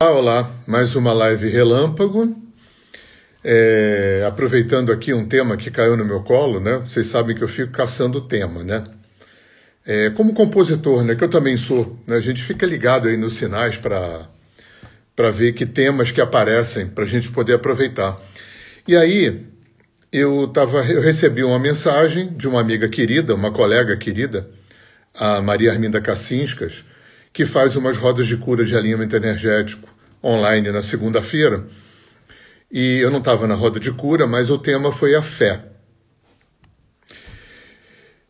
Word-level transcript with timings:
Olá, 0.00 0.48
mais 0.64 0.94
uma 0.94 1.12
live 1.12 1.48
relâmpago. 1.48 2.32
É, 3.42 4.24
aproveitando 4.28 4.92
aqui 4.92 5.12
um 5.12 5.26
tema 5.26 5.56
que 5.56 5.72
caiu 5.72 5.96
no 5.96 6.04
meu 6.04 6.22
colo, 6.22 6.60
né? 6.60 6.76
Vocês 6.88 7.08
sabem 7.08 7.34
que 7.34 7.42
eu 7.42 7.48
fico 7.48 7.72
caçando 7.72 8.20
tema, 8.20 8.62
né? 8.62 8.84
É, 9.84 10.10
como 10.10 10.34
compositor, 10.34 11.02
né? 11.02 11.16
Que 11.16 11.24
eu 11.24 11.28
também 11.28 11.56
sou, 11.56 11.98
né? 12.06 12.14
A 12.14 12.20
gente 12.20 12.44
fica 12.44 12.64
ligado 12.64 13.08
aí 13.08 13.16
nos 13.16 13.34
sinais 13.34 13.76
para 13.76 14.28
para 15.16 15.32
ver 15.32 15.52
que 15.52 15.66
temas 15.66 16.12
que 16.12 16.20
aparecem 16.20 16.86
para 16.86 17.02
a 17.02 17.08
gente 17.08 17.32
poder 17.32 17.54
aproveitar. 17.54 18.16
E 18.86 18.96
aí 18.96 19.46
eu 20.12 20.46
tava, 20.46 20.78
eu 20.86 21.02
recebi 21.02 21.42
uma 21.42 21.58
mensagem 21.58 22.28
de 22.34 22.46
uma 22.46 22.60
amiga 22.60 22.88
querida, 22.88 23.34
uma 23.34 23.50
colega 23.50 23.96
querida, 23.96 24.48
a 25.12 25.42
Maria 25.42 25.72
Arminda 25.72 26.00
Cacinscas, 26.00 26.84
que 27.38 27.46
faz 27.46 27.76
umas 27.76 27.96
rodas 27.96 28.26
de 28.26 28.36
cura 28.36 28.64
de 28.64 28.76
alinhamento 28.76 29.14
energético 29.14 29.88
online 30.24 30.72
na 30.72 30.82
segunda-feira. 30.82 31.64
E 32.68 32.98
eu 32.98 33.12
não 33.12 33.20
estava 33.20 33.46
na 33.46 33.54
roda 33.54 33.78
de 33.78 33.92
cura, 33.92 34.26
mas 34.26 34.50
o 34.50 34.58
tema 34.58 34.90
foi 34.90 35.14
a 35.14 35.22
fé. 35.22 35.60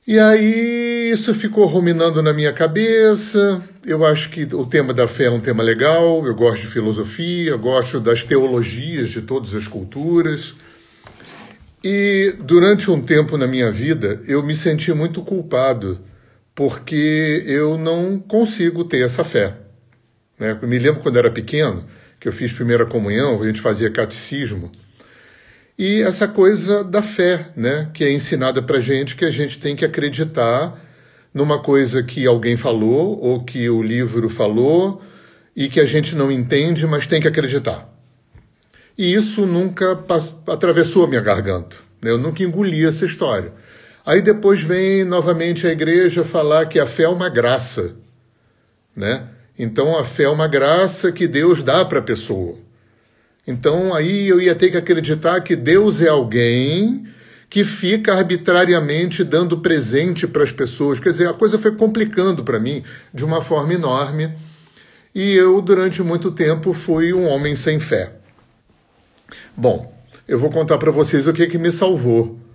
E 0.07 0.19
aí 0.19 1.11
isso 1.11 1.33
ficou 1.33 1.65
ruminando 1.65 2.21
na 2.21 2.34
minha 2.34 2.53
cabeça. 2.53 3.67
Eu 3.83 4.05
acho 4.05 4.29
que 4.29 4.45
o 4.55 4.67
tema 4.67 4.93
da 4.93 5.09
fé 5.09 5.25
é 5.25 5.31
um 5.31 5.41
tema 5.41 5.62
legal. 5.62 6.27
Eu 6.27 6.34
gosto 6.34 6.61
de 6.61 6.69
filosofia, 6.69 7.56
gosto 7.56 8.01
das 8.01 8.25
teologias 8.25 9.09
de 9.09 9.23
todas 9.23 9.55
as 9.55 9.67
culturas. 9.67 10.55
E 11.83 12.37
durante 12.41 12.91
um 12.91 13.01
tempo 13.01 13.39
na 13.39 13.47
minha 13.47 13.73
vida 13.73 14.20
eu 14.27 14.43
me 14.43 14.55
senti 14.55 14.93
muito 14.93 15.23
culpado 15.23 15.98
porque 16.59 17.45
eu 17.47 17.79
não 17.79 18.19
consigo 18.19 18.83
ter 18.83 19.05
essa 19.05 19.23
fé. 19.23 19.55
Né? 20.37 20.59
Eu 20.61 20.67
me 20.67 20.77
lembro 20.77 21.01
quando 21.01 21.17
era 21.17 21.31
pequeno, 21.31 21.87
que 22.19 22.27
eu 22.27 22.33
fiz 22.33 22.53
primeira 22.53 22.84
comunhão, 22.84 23.41
a 23.41 23.47
gente 23.47 23.61
fazia 23.61 23.89
catecismo, 23.89 24.73
e 25.79 26.03
essa 26.03 26.27
coisa 26.27 26.83
da 26.83 27.01
fé, 27.01 27.51
né? 27.55 27.89
que 27.95 28.03
é 28.03 28.11
ensinada 28.11 28.61
para 28.61 28.81
gente 28.81 29.14
que 29.14 29.25
a 29.25 29.31
gente 29.31 29.61
tem 29.61 29.77
que 29.77 29.84
acreditar 29.84 30.77
numa 31.33 31.61
coisa 31.61 32.03
que 32.03 32.27
alguém 32.27 32.56
falou 32.56 33.20
ou 33.20 33.45
que 33.45 33.70
o 33.70 33.81
livro 33.81 34.29
falou 34.29 35.01
e 35.55 35.69
que 35.69 35.79
a 35.79 35.86
gente 35.86 36.17
não 36.17 36.29
entende, 36.29 36.89
mas 36.89 37.06
tem 37.06 37.20
que 37.20 37.29
acreditar. 37.29 37.89
E 38.98 39.14
isso 39.14 39.47
nunca 39.47 39.97
atravessou 40.48 41.05
a 41.05 41.06
minha 41.06 41.20
garganta. 41.20 41.77
Né? 42.03 42.11
Eu 42.11 42.19
nunca 42.19 42.42
engoli 42.42 42.84
essa 42.84 43.06
história. 43.06 43.53
Aí 44.09 44.23
depois 44.23 44.62
vem 44.62 45.05
novamente 45.05 45.67
a 45.67 45.70
igreja 45.70 46.25
falar 46.25 46.64
que 46.64 46.78
a 46.78 46.87
fé 46.87 47.03
é 47.03 47.09
uma 47.11 47.28
graça, 47.28 47.95
né? 48.97 49.28
Então 49.59 49.98
a 49.98 50.03
fé 50.03 50.23
é 50.23 50.28
uma 50.31 50.48
graça 50.48 51.12
que 51.12 51.28
Deus 51.28 51.62
dá 51.62 51.84
para 51.84 51.98
a 51.98 52.03
pessoa. 52.03 52.56
Então 53.47 53.95
aí 53.95 54.27
eu 54.27 54.41
ia 54.41 54.55
ter 54.55 54.70
que 54.70 54.79
acreditar 54.79 55.42
que 55.42 55.55
Deus 55.55 56.01
é 56.01 56.09
alguém 56.09 57.06
que 57.51 57.64
fica 57.64 58.14
arbitrariamente 58.14 59.23
dando 59.23 59.59
presente 59.59 60.27
para 60.27 60.42
as 60.42 60.53
pessoas. 60.53 60.98
Quer 60.98 61.11
dizer, 61.11 61.29
a 61.29 61.34
coisa 61.34 61.59
foi 61.59 61.77
complicando 61.77 62.42
para 62.42 62.59
mim 62.59 62.83
de 63.12 63.27
uma 63.27 63.42
forma 63.42 63.75
enorme. 63.75 64.33
E 65.14 65.34
eu, 65.34 65.61
durante 65.61 66.03
muito 66.03 66.31
tempo, 66.31 66.73
fui 66.73 67.12
um 67.12 67.27
homem 67.27 67.55
sem 67.55 67.79
fé. 67.79 68.14
Bom, 69.55 69.95
eu 70.27 70.39
vou 70.39 70.48
contar 70.48 70.79
para 70.79 70.91
vocês 70.91 71.27
o 71.27 71.33
que, 71.34 71.47
que 71.47 71.59
me 71.59 71.70
salvou 71.70 72.48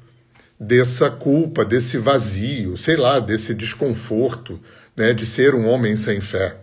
dessa 0.64 1.09
culpa, 1.09 1.66
desse 1.66 1.97
vazio, 1.97 2.78
sei 2.78 2.95
lá, 2.95 3.19
desse 3.19 3.53
desconforto 3.53 4.59
né, 4.95 5.14
de 5.14 5.25
ser 5.25 5.53
um 5.53 5.67
homem 5.67 5.95
sem 5.95 6.22
fé. 6.22 6.56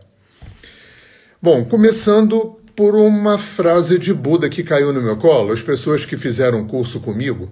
Bom, 1.41 1.65
começando 1.65 2.59
por 2.75 2.95
uma 2.95 3.37
frase 3.37 3.99
de 3.99 4.15
Buda 4.15 4.49
que 4.49 4.63
caiu 4.63 4.93
no 4.93 5.03
meu 5.03 5.17
colo. 5.17 5.53
As 5.53 5.61
pessoas 5.61 6.05
que 6.05 6.17
fizeram 6.17 6.67
curso 6.67 7.01
comigo 7.01 7.51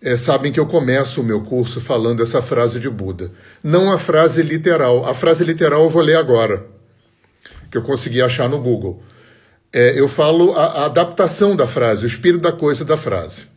é, 0.00 0.16
sabem 0.16 0.52
que 0.52 0.60
eu 0.60 0.66
começo 0.66 1.20
o 1.20 1.24
meu 1.24 1.42
curso 1.42 1.80
falando 1.80 2.22
essa 2.22 2.40
frase 2.40 2.78
de 2.78 2.88
Buda. 2.88 3.32
Não 3.62 3.90
a 3.90 3.98
frase 3.98 4.42
literal. 4.42 5.04
A 5.04 5.14
frase 5.14 5.44
literal 5.44 5.82
eu 5.82 5.90
vou 5.90 6.02
ler 6.02 6.16
agora, 6.16 6.64
que 7.70 7.76
eu 7.76 7.82
consegui 7.82 8.22
achar 8.22 8.48
no 8.48 8.60
Google. 8.60 9.02
É, 9.72 9.98
eu 9.98 10.08
falo 10.08 10.52
a, 10.52 10.64
a 10.64 10.84
adaptação 10.86 11.56
da 11.56 11.66
frase, 11.66 12.04
o 12.04 12.06
espírito 12.06 12.42
da 12.42 12.52
coisa 12.52 12.84
da 12.84 12.96
frase. 12.96 13.49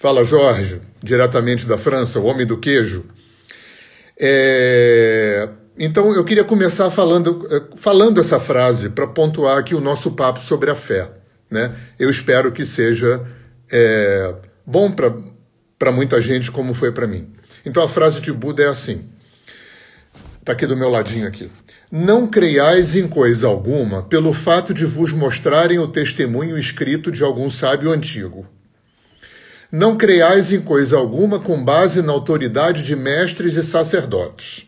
Fala 0.00 0.24
Jorge, 0.24 0.80
diretamente 1.02 1.68
da 1.68 1.76
França, 1.76 2.18
o 2.18 2.24
homem 2.24 2.46
do 2.46 2.56
queijo. 2.56 3.04
É... 4.18 5.46
Então 5.78 6.14
eu 6.14 6.24
queria 6.24 6.42
começar 6.42 6.90
falando, 6.90 7.46
é, 7.50 7.76
falando 7.76 8.18
essa 8.18 8.40
frase 8.40 8.88
para 8.88 9.06
pontuar 9.06 9.58
aqui 9.58 9.74
o 9.74 9.80
nosso 9.80 10.12
papo 10.12 10.40
sobre 10.40 10.70
a 10.70 10.74
fé. 10.74 11.10
Né? 11.50 11.74
Eu 11.98 12.08
espero 12.08 12.50
que 12.50 12.64
seja 12.64 13.26
é, 13.70 14.34
bom 14.64 14.90
para 14.90 15.92
muita 15.92 16.18
gente, 16.18 16.50
como 16.50 16.72
foi 16.72 16.92
para 16.92 17.06
mim. 17.06 17.30
Então 17.66 17.82
a 17.82 17.88
frase 17.88 18.22
de 18.22 18.32
Buda 18.32 18.62
é 18.62 18.68
assim: 18.68 19.06
está 20.38 20.52
aqui 20.52 20.66
do 20.66 20.78
meu 20.78 20.88
ladinho 20.88 21.28
aqui. 21.28 21.50
Não 21.92 22.26
creiais 22.26 22.96
em 22.96 23.06
coisa 23.06 23.46
alguma 23.46 24.04
pelo 24.04 24.32
fato 24.32 24.72
de 24.72 24.86
vos 24.86 25.12
mostrarem 25.12 25.78
o 25.78 25.88
testemunho 25.88 26.56
escrito 26.56 27.12
de 27.12 27.22
algum 27.22 27.50
sábio 27.50 27.92
antigo 27.92 28.46
não 29.70 29.96
creiais 29.96 30.52
em 30.52 30.60
coisa 30.60 30.96
alguma 30.96 31.38
com 31.38 31.64
base 31.64 32.02
na 32.02 32.12
autoridade 32.12 32.82
de 32.82 32.96
mestres 32.96 33.56
e 33.56 33.62
sacerdotes. 33.62 34.66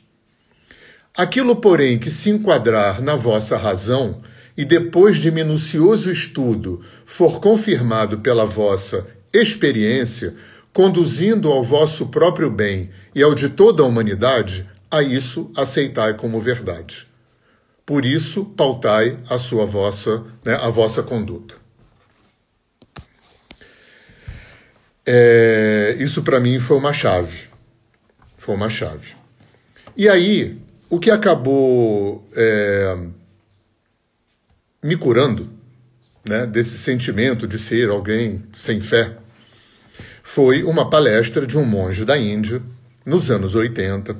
Aquilo, 1.14 1.56
porém, 1.56 1.98
que 1.98 2.10
se 2.10 2.30
enquadrar 2.30 3.02
na 3.02 3.16
vossa 3.16 3.56
razão, 3.56 4.22
e 4.56 4.64
depois 4.64 5.16
de 5.16 5.30
minucioso 5.30 6.10
estudo 6.10 6.82
for 7.06 7.40
confirmado 7.40 8.18
pela 8.18 8.44
vossa 8.44 9.06
experiência, 9.32 10.34
conduzindo 10.72 11.50
ao 11.50 11.62
vosso 11.62 12.06
próprio 12.06 12.50
bem 12.50 12.90
e 13.14 13.22
ao 13.22 13.34
de 13.34 13.48
toda 13.48 13.82
a 13.82 13.86
humanidade, 13.86 14.69
a 14.90 15.02
isso 15.02 15.50
aceitai 15.56 16.14
como 16.14 16.40
verdade. 16.40 17.08
Por 17.84 18.04
isso, 18.04 18.44
pautai 18.44 19.19
a 19.28 19.38
sua 19.38 19.66
vossa, 19.66 20.22
né, 20.44 20.54
a 20.54 20.69
vossa 20.69 21.02
conduta. 21.02 21.62
É, 25.04 25.96
isso 25.98 26.22
para 26.22 26.38
mim 26.38 26.60
foi 26.60 26.76
uma 26.76 26.92
chave. 26.92 27.48
Foi 28.38 28.54
uma 28.54 28.70
chave. 28.70 29.10
E 29.96 30.08
aí, 30.08 30.58
o 30.88 30.98
que 30.98 31.10
acabou 31.10 32.26
é, 32.34 32.96
me 34.82 34.96
curando 34.96 35.50
né, 36.24 36.46
desse 36.46 36.78
sentimento 36.78 37.46
de 37.46 37.58
ser 37.58 37.90
alguém 37.90 38.42
sem 38.52 38.80
fé 38.80 39.16
foi 40.22 40.62
uma 40.62 40.88
palestra 40.88 41.46
de 41.46 41.58
um 41.58 41.64
monge 41.64 42.04
da 42.04 42.16
Índia, 42.16 42.62
nos 43.04 43.30
anos 43.30 43.54
80. 43.54 44.16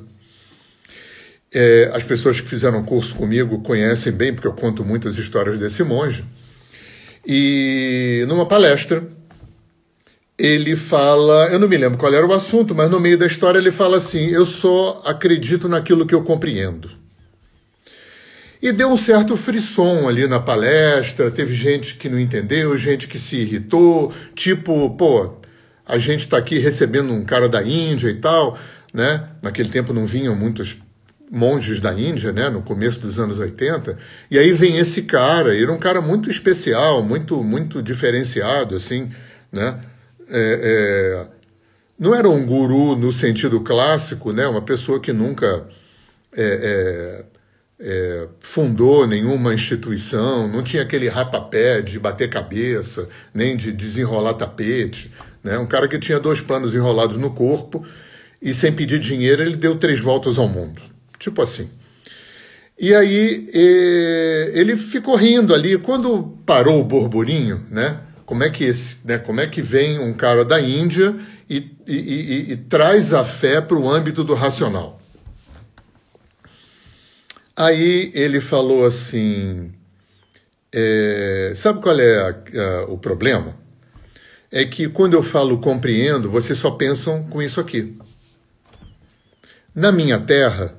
É, 1.55 1.91
as 1.95 2.03
pessoas 2.03 2.41
que 2.41 2.49
fizeram 2.49 2.83
curso 2.85 3.15
comigo 3.15 3.63
conhecem 3.63 4.13
bem, 4.13 4.35
porque 4.35 4.47
eu 4.47 4.53
conto 4.53 4.85
muitas 4.85 5.17
histórias 5.17 5.59
desse 5.59 5.83
monge. 5.83 6.25
E 7.25 8.25
numa 8.29 8.47
palestra, 8.47 9.07
ele 10.43 10.75
fala, 10.75 11.51
eu 11.53 11.59
não 11.61 11.69
me 11.69 11.77
lembro 11.77 11.97
qual 11.97 12.13
era 12.13 12.27
o 12.27 12.33
assunto, 12.33 12.75
mas 12.75 12.91
no 12.91 12.99
meio 12.99 13.17
da 13.17 13.29
história 13.29 13.61
ele 13.61 13.71
fala 13.71 13.99
assim: 13.99 14.31
Eu 14.31 14.45
só 14.45 15.01
acredito 15.07 15.69
naquilo 15.69 16.05
que 16.05 16.13
eu 16.13 16.25
compreendo. 16.25 16.91
E 18.61 18.73
deu 18.73 18.89
um 18.89 18.97
certo 18.97 19.37
frisson 19.37 20.09
ali 20.09 20.27
na 20.27 20.41
palestra, 20.41 21.31
teve 21.31 21.55
gente 21.55 21.95
que 21.95 22.09
não 22.09 22.19
entendeu, 22.19 22.77
gente 22.77 23.07
que 23.07 23.21
se 23.21 23.37
irritou, 23.37 24.13
tipo, 24.35 24.91
pô, 24.97 25.35
a 25.87 25.97
gente 25.97 26.23
está 26.23 26.39
aqui 26.39 26.59
recebendo 26.59 27.13
um 27.13 27.25
cara 27.25 27.49
da 27.49 27.63
Índia 27.63 28.09
e 28.09 28.15
tal, 28.15 28.59
né? 28.93 29.29
Naquele 29.43 29.69
tempo 29.69 29.93
não 29.93 30.07
vinham 30.07 30.35
muitos 30.35 30.77
monges 31.31 31.81
da 31.81 31.95
Índia, 31.95 32.33
né? 32.33 32.51
No 32.51 32.63
começo 32.63 32.99
dos 32.99 33.21
anos 33.21 33.39
80, 33.39 33.97
e 34.29 34.41
aí 34.41 34.51
vem 34.53 34.79
esse 34.79 35.03
cara, 35.03 35.55
ele 35.55 35.63
era 35.63 35.73
um 35.73 35.79
cara 35.79 36.01
muito 36.01 36.29
especial, 36.29 37.01
muito, 37.01 37.45
muito 37.45 37.81
diferenciado, 37.81 38.75
assim, 38.75 39.09
né? 39.53 39.79
É, 40.29 41.27
é, 41.29 41.43
não 41.99 42.15
era 42.15 42.29
um 42.29 42.45
guru 42.45 42.97
no 42.97 43.13
sentido 43.13 43.61
clássico, 43.61 44.33
né? 44.33 44.47
uma 44.47 44.63
pessoa 44.63 45.01
que 45.01 45.13
nunca 45.13 45.67
é, 46.37 47.25
é, 47.81 47.85
é, 47.85 48.29
fundou 48.41 49.07
nenhuma 49.07 49.55
instituição, 49.55 50.49
não 50.49 50.63
tinha 50.63 50.83
aquele 50.83 51.09
rapapé 51.09 51.81
de 51.81 51.99
bater 51.99 52.29
cabeça, 52.29 53.09
nem 53.33 53.57
de 53.57 53.73
desenrolar 53.73 54.35
tapete. 54.35 55.13
Né? 55.45 55.59
Um 55.59 55.67
cara 55.67 55.87
que 55.87 55.99
tinha 55.99 56.19
dois 56.19 56.41
panos 56.41 56.75
enrolados 56.75 57.17
no 57.17 57.31
corpo 57.31 57.87
e, 58.41 58.53
sem 58.53 58.73
pedir 58.73 58.99
dinheiro, 58.99 59.43
ele 59.43 59.57
deu 59.57 59.77
três 59.77 60.01
voltas 60.01 60.39
ao 60.39 60.49
mundo. 60.49 60.83
Tipo 61.19 61.43
assim. 61.43 61.71
E 62.79 62.93
aí 62.95 63.49
ele 64.55 64.77
ficou 64.77 65.15
rindo 65.15 65.55
ali. 65.55 65.79
Quando 65.79 66.37
parou 66.45 66.81
o 66.81 66.85
burburinho, 66.85 67.65
né? 67.71 68.01
Como 68.25 68.43
é 68.45 68.51
que 68.51 68.65
esse, 68.65 68.97
né, 69.05 69.19
como 69.19 69.41
é 69.41 69.47
que 69.47 69.61
vem 69.61 69.99
um 69.99 70.15
cara 70.15 70.45
da 70.45 70.61
Índia 70.61 71.15
e, 71.49 71.71
e, 71.87 71.97
e, 71.97 72.53
e 72.53 72.57
traz 72.57 73.13
a 73.13 73.25
fé 73.25 73.61
para 73.61 73.77
o 73.77 73.91
âmbito 73.91 74.25
do 74.25 74.35
racional? 74.35 75.01
Aí 77.57 78.11
ele 78.15 78.41
falou 78.41 78.87
assim: 78.87 79.73
É, 80.73 81.53
sabe 81.55 81.83
qual 81.83 81.99
é 81.99 82.19
a, 82.19 82.29
a, 82.29 82.85
o 82.87 82.99
problema? 82.99 83.55
É 84.51 84.65
que 84.65 84.89
quando 84.89 85.15
eu 85.15 85.23
falo 85.23 85.59
compreendo, 85.59 86.31
vocês 86.31 86.59
só 86.59 86.71
pensam 86.71 87.25
com 87.25 87.43
isso 87.43 87.61
aqui. 87.61 87.97
Na 89.75 89.91
minha 89.91 90.19
terra, 90.19 90.75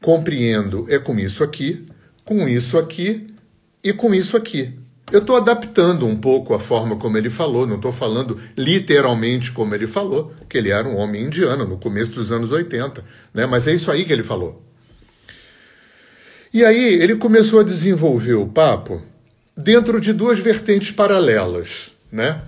compreendo 0.00 0.86
é 0.88 0.98
com 0.98 1.18
isso 1.18 1.42
aqui, 1.42 1.86
com 2.24 2.48
isso 2.48 2.78
aqui 2.78 3.34
e 3.82 3.92
com 3.92 4.14
isso 4.14 4.36
aqui. 4.36 4.78
Eu 5.12 5.20
estou 5.20 5.36
adaptando 5.36 6.04
um 6.04 6.16
pouco 6.16 6.52
a 6.52 6.58
forma 6.58 6.96
como 6.96 7.16
ele 7.16 7.30
falou, 7.30 7.64
não 7.64 7.76
estou 7.76 7.92
falando 7.92 8.40
literalmente 8.56 9.52
como 9.52 9.72
ele 9.72 9.86
falou, 9.86 10.34
que 10.48 10.58
ele 10.58 10.70
era 10.70 10.86
um 10.86 10.96
homem 10.96 11.24
indiano 11.24 11.64
no 11.64 11.78
começo 11.78 12.10
dos 12.10 12.32
anos 12.32 12.50
80, 12.50 13.04
né? 13.32 13.46
mas 13.46 13.68
é 13.68 13.72
isso 13.72 13.90
aí 13.90 14.04
que 14.04 14.12
ele 14.12 14.24
falou. 14.24 14.62
E 16.52 16.64
aí 16.64 16.94
ele 16.94 17.16
começou 17.16 17.60
a 17.60 17.62
desenvolver 17.62 18.34
o 18.34 18.46
papo 18.46 19.00
dentro 19.56 20.00
de 20.00 20.12
duas 20.12 20.40
vertentes 20.40 20.90
paralelas. 20.90 21.92
Né? 22.10 22.40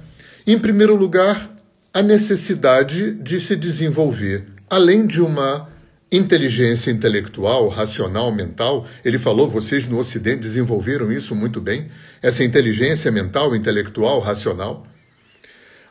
Em 0.44 0.58
primeiro 0.58 0.96
lugar, 0.96 1.48
a 1.94 2.02
necessidade 2.02 3.12
de 3.12 3.40
se 3.40 3.54
desenvolver, 3.54 4.46
além 4.68 5.06
de 5.06 5.20
uma 5.20 5.68
inteligência 6.10 6.90
intelectual, 6.90 7.68
racional, 7.68 8.34
mental. 8.34 8.86
Ele 9.04 9.18
falou, 9.18 9.48
vocês 9.48 9.86
no 9.86 9.98
Ocidente 9.98 10.40
desenvolveram 10.40 11.12
isso 11.12 11.34
muito 11.34 11.60
bem, 11.60 11.88
essa 12.22 12.42
inteligência 12.42 13.10
mental, 13.10 13.54
intelectual, 13.54 14.20
racional. 14.20 14.86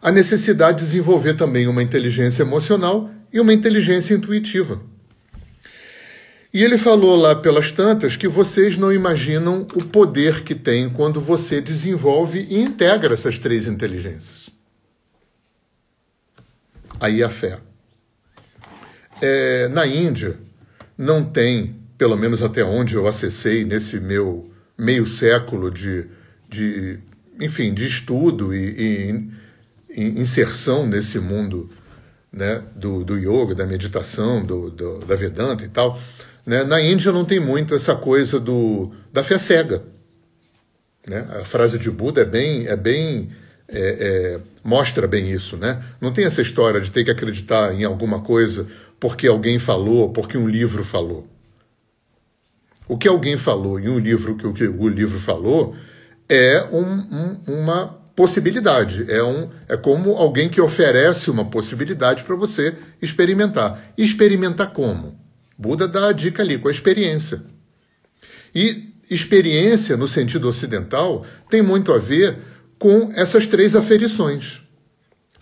A 0.01 0.11
necessidade 0.11 0.79
de 0.79 0.85
desenvolver 0.85 1.35
também 1.35 1.67
uma 1.67 1.83
inteligência 1.83 2.43
emocional 2.43 3.09
e 3.31 3.39
uma 3.39 3.53
inteligência 3.53 4.13
intuitiva. 4.13 4.81
E 6.53 6.63
ele 6.63 6.77
falou 6.77 7.15
lá 7.15 7.35
pelas 7.35 7.71
tantas 7.71 8.15
que 8.15 8.27
vocês 8.27 8.77
não 8.77 8.91
imaginam 8.91 9.67
o 9.75 9.83
poder 9.83 10.43
que 10.43 10.55
tem 10.55 10.89
quando 10.89 11.19
você 11.19 11.61
desenvolve 11.61 12.47
e 12.49 12.59
integra 12.59 13.13
essas 13.13 13.37
três 13.37 13.67
inteligências. 13.67 14.49
Aí 16.99 17.21
a 17.21 17.29
fé. 17.29 17.59
É, 19.21 19.67
na 19.69 19.85
Índia, 19.85 20.35
não 20.97 21.23
tem, 21.23 21.75
pelo 21.97 22.15
menos 22.15 22.41
até 22.41 22.63
onde 22.63 22.95
eu 22.95 23.07
acessei 23.07 23.63
nesse 23.63 23.99
meu 23.99 24.51
meio 24.77 25.05
século 25.05 25.71
de, 25.71 26.05
de 26.49 26.99
enfim, 27.39 27.73
de 27.73 27.85
estudo 27.85 28.53
e, 28.53 29.29
e, 29.89 30.01
e 30.01 30.19
inserção 30.19 30.85
nesse 30.85 31.19
mundo 31.19 31.69
né, 32.31 32.61
do, 32.75 33.03
do 33.03 33.17
yoga, 33.17 33.55
da 33.55 33.65
meditação, 33.65 34.45
do, 34.45 34.69
do, 34.69 34.99
da 34.99 35.15
Vedanta 35.15 35.63
e 35.63 35.69
tal. 35.69 35.99
Né? 36.45 36.63
Na 36.63 36.79
Índia 36.79 37.11
não 37.11 37.25
tem 37.25 37.39
muito 37.39 37.73
essa 37.73 37.95
coisa 37.95 38.39
do, 38.39 38.91
da 39.11 39.23
fé 39.23 39.37
cega. 39.39 39.81
Né? 41.07 41.25
A 41.41 41.45
frase 41.45 41.79
de 41.79 41.89
Buda 41.89 42.21
é 42.21 42.25
bem, 42.25 42.67
é 42.67 42.75
bem 42.75 43.31
é, 43.67 43.79
é, 43.79 44.39
mostra 44.63 45.07
bem 45.07 45.31
isso, 45.31 45.57
né? 45.57 45.83
Não 45.99 46.13
tem 46.13 46.25
essa 46.25 46.41
história 46.41 46.79
de 46.79 46.91
ter 46.91 47.03
que 47.03 47.11
acreditar 47.11 47.73
em 47.73 47.83
alguma 47.83 48.21
coisa 48.21 48.67
porque 48.99 49.27
alguém 49.27 49.59
falou, 49.59 50.09
porque 50.09 50.37
um 50.37 50.47
livro 50.47 50.83
falou. 50.83 51.27
O 52.87 52.97
que 52.97 53.07
alguém 53.07 53.37
falou 53.37 53.79
em 53.79 53.89
um 53.89 53.99
livro 53.99 54.35
que 54.35 54.47
o 54.47 54.53
que 54.53 54.67
o 54.67 54.87
livro 54.87 55.19
falou 55.19 55.75
é 56.29 56.65
um, 56.71 56.83
um, 56.83 57.41
uma 57.47 57.97
possibilidade, 58.15 59.05
é, 59.09 59.21
um, 59.21 59.49
é 59.67 59.77
como 59.77 60.13
alguém 60.13 60.49
que 60.49 60.59
oferece 60.59 61.29
uma 61.29 61.45
possibilidade 61.45 62.23
para 62.23 62.35
você 62.35 62.75
experimentar. 63.01 63.93
Experimentar 63.97 64.71
como? 64.71 65.19
Buda 65.57 65.87
dá 65.87 66.09
a 66.09 66.13
dica 66.13 66.41
ali, 66.41 66.57
com 66.57 66.67
a 66.67 66.71
experiência. 66.71 67.43
E 68.55 68.93
experiência, 69.09 69.95
no 69.95 70.07
sentido 70.07 70.47
ocidental, 70.47 71.25
tem 71.49 71.61
muito 71.61 71.93
a 71.93 71.99
ver 71.99 72.37
com 72.79 73.11
essas 73.13 73.47
três 73.47 73.75
aferições. 73.75 74.63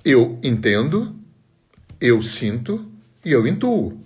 Eu 0.04 0.38
entendo, 0.44 1.16
eu 2.00 2.22
sinto 2.22 2.86
e 3.25 3.31
eu 3.31 3.48
intuo. 3.48 4.00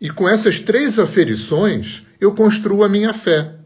E 0.00 0.08
com 0.08 0.28
essas 0.28 0.60
três 0.60 0.98
aferições, 0.98 2.06
eu 2.20 2.32
construo 2.32 2.84
a 2.84 2.88
minha 2.88 3.12
fé. 3.12 3.56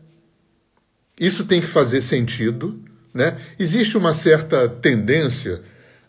Isso 1.21 1.45
tem 1.45 1.61
que 1.61 1.67
fazer 1.67 2.01
sentido. 2.01 2.83
Né? 3.13 3.39
Existe 3.59 3.99
uma 3.99 4.15
certa 4.15 4.67
tendência 4.69 5.61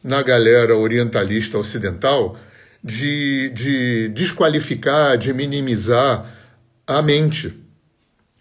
na 0.02 0.24
galera 0.24 0.78
orientalista 0.78 1.58
ocidental 1.58 2.40
de, 2.82 3.52
de 3.54 4.08
desqualificar, 4.10 5.18
de 5.18 5.34
minimizar 5.34 6.34
a 6.88 7.02
mente, 7.02 7.54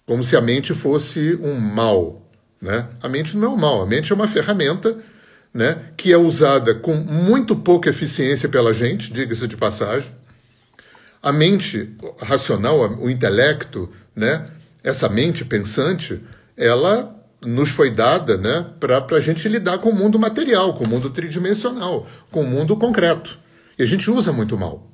como 0.06 0.23
se 0.23 0.37
a 0.37 0.40
mente 0.40 0.73
fosse 0.75 1.37
um 1.40 1.58
mal. 1.58 2.31
Né? 2.61 2.88
A 3.00 3.08
mente 3.08 3.37
não 3.37 3.52
é 3.52 3.55
um 3.55 3.56
mal, 3.56 3.82
a 3.82 3.87
mente 3.87 4.12
é 4.12 4.14
uma 4.14 4.28
ferramenta 4.28 4.99
né, 5.52 5.90
que 5.96 6.12
é 6.12 6.16
usada 6.16 6.75
com 6.75 6.94
muito 6.94 7.54
pouca 7.54 7.90
eficiência 7.90 8.49
pela 8.49 8.72
gente, 8.72 9.12
diga-se 9.12 9.46
de 9.46 9.56
passagem. 9.56 10.10
A 11.22 11.31
mente 11.31 11.94
racional, 12.19 12.99
o 12.99 13.10
intelecto, 13.10 13.90
né, 14.16 14.49
essa 14.82 15.08
mente 15.08 15.44
pensante, 15.44 16.20
ela 16.56 17.14
nos 17.44 17.70
foi 17.70 17.90
dada 17.90 18.37
né, 18.37 18.66
para 18.81 19.04
a 19.10 19.20
gente 19.20 19.49
lidar 19.49 19.78
com 19.78 19.90
o 19.90 19.94
mundo 19.94 20.19
material, 20.19 20.75
com 20.75 20.84
o 20.84 20.88
mundo 20.88 21.10
tridimensional, 21.10 22.06
com 22.31 22.43
o 22.43 22.46
mundo 22.46 22.76
concreto. 22.76 23.38
E 23.78 23.82
a 23.82 23.87
gente 23.87 24.10
usa 24.10 24.32
muito 24.32 24.56
mal. 24.56 24.90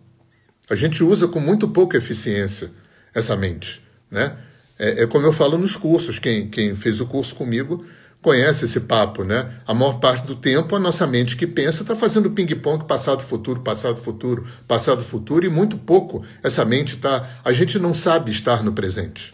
A 0.69 0.75
gente 0.75 1.03
usa 1.03 1.29
com 1.29 1.41
muito 1.41 1.69
pouca 1.69 1.97
eficiência 1.97 2.71
essa 3.15 3.37
mente. 3.37 3.83
Né? 4.11 4.37
É, 4.79 5.03
é 5.03 5.07
como 5.07 5.27
eu 5.27 5.33
falo 5.33 5.57
nos 5.57 5.77
cursos, 5.77 6.19
quem, 6.19 6.49
quem 6.49 6.75
fez 6.75 7.01
o 7.01 7.07
curso 7.07 7.35
comigo 7.35 7.85
conhece 8.21 8.65
esse 8.65 8.81
papo, 8.81 9.23
né? 9.23 9.55
A 9.67 9.73
maior 9.73 10.01
parte 10.01 10.27
do 10.27 10.35
tempo 10.35 10.75
a 10.75 10.81
nossa 10.81 11.07
mente 11.07 11.37
que 11.37 11.47
pensa 11.47 11.83
está 11.83 11.95
fazendo 11.95 12.31
ping-pong 12.31 12.85
passado, 12.85 13.23
futuro, 13.23 13.61
passado, 13.61 14.01
futuro, 14.01 14.47
passado, 14.67 15.03
futuro 15.03 15.47
e 15.47 15.49
muito 15.49 15.77
pouco 15.77 16.25
essa 16.43 16.65
mente 16.65 16.95
está. 16.95 17.41
A 17.45 17.53
gente 17.53 17.79
não 17.79 17.95
sabe 17.95 18.31
estar 18.31 18.63
no 18.63 18.73
presente. 18.73 19.33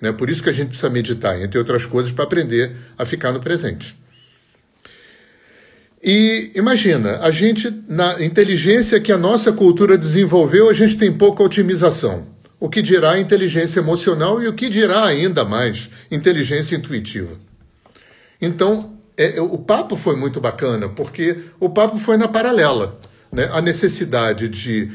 Né? 0.00 0.12
Por 0.12 0.28
isso 0.28 0.42
que 0.42 0.50
a 0.50 0.52
gente 0.52 0.68
precisa 0.68 0.90
meditar, 0.90 1.40
entre 1.40 1.58
outras 1.58 1.86
coisas, 1.86 2.12
para 2.12 2.24
aprender 2.24 2.76
a 2.98 3.06
ficar 3.06 3.32
no 3.32 3.40
presente. 3.40 3.96
E 6.02 6.50
imagina, 6.54 7.20
a 7.20 7.30
gente, 7.30 7.70
na 7.88 8.22
inteligência 8.22 9.00
que 9.00 9.10
a 9.10 9.16
nossa 9.16 9.50
cultura 9.52 9.96
desenvolveu, 9.96 10.68
a 10.68 10.74
gente 10.74 10.98
tem 10.98 11.10
pouca 11.10 11.42
otimização. 11.42 12.26
O 12.60 12.68
que 12.68 12.82
dirá 12.82 13.18
inteligência 13.18 13.80
emocional 13.80 14.42
e 14.42 14.48
o 14.48 14.52
que 14.52 14.68
dirá 14.68 15.06
ainda 15.06 15.44
mais 15.44 15.88
inteligência 16.10 16.76
intuitiva. 16.76 17.38
Então, 18.44 18.98
é, 19.16 19.36
é, 19.36 19.40
o 19.40 19.56
papo 19.56 19.96
foi 19.96 20.16
muito 20.16 20.38
bacana, 20.38 20.86
porque 20.86 21.44
o 21.58 21.70
papo 21.70 21.98
foi 21.98 22.18
na 22.18 22.28
paralela. 22.28 23.00
Né? 23.32 23.48
A 23.50 23.62
necessidade 23.62 24.50
de, 24.50 24.92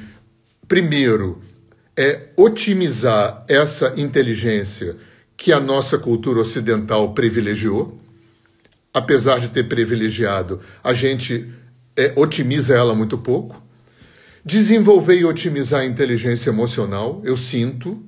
primeiro, 0.68 1.42
é 1.98 2.28
otimizar 2.38 3.44
essa 3.48 3.94
inteligência 3.98 4.98
que 5.36 5.52
a 5.52 5.60
nossa 5.60 5.98
cultura 5.98 6.40
ocidental 6.40 7.14
privilegiou. 7.14 8.00
Apesar 8.94 9.40
de 9.40 9.50
ter 9.50 9.68
privilegiado, 9.68 10.62
a 10.84 10.94
gente 10.94 11.52
é, 11.96 12.14
otimiza 12.16 12.76
ela 12.76 12.94
muito 12.94 13.18
pouco. 13.18 13.62
Desenvolver 14.46 15.18
e 15.20 15.26
otimizar 15.26 15.82
a 15.82 15.86
inteligência 15.86 16.52
emocional, 16.52 17.22
eu 17.24 17.36
sinto, 17.36 18.00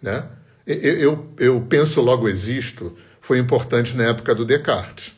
né? 0.00 0.24
eu, 0.66 0.76
eu, 0.76 1.34
eu 1.38 1.60
penso, 1.68 2.00
logo 2.00 2.26
existo 2.26 2.96
foi 3.28 3.38
importante 3.38 3.94
na 3.94 4.04
época 4.04 4.34
do 4.34 4.42
Descartes. 4.42 5.14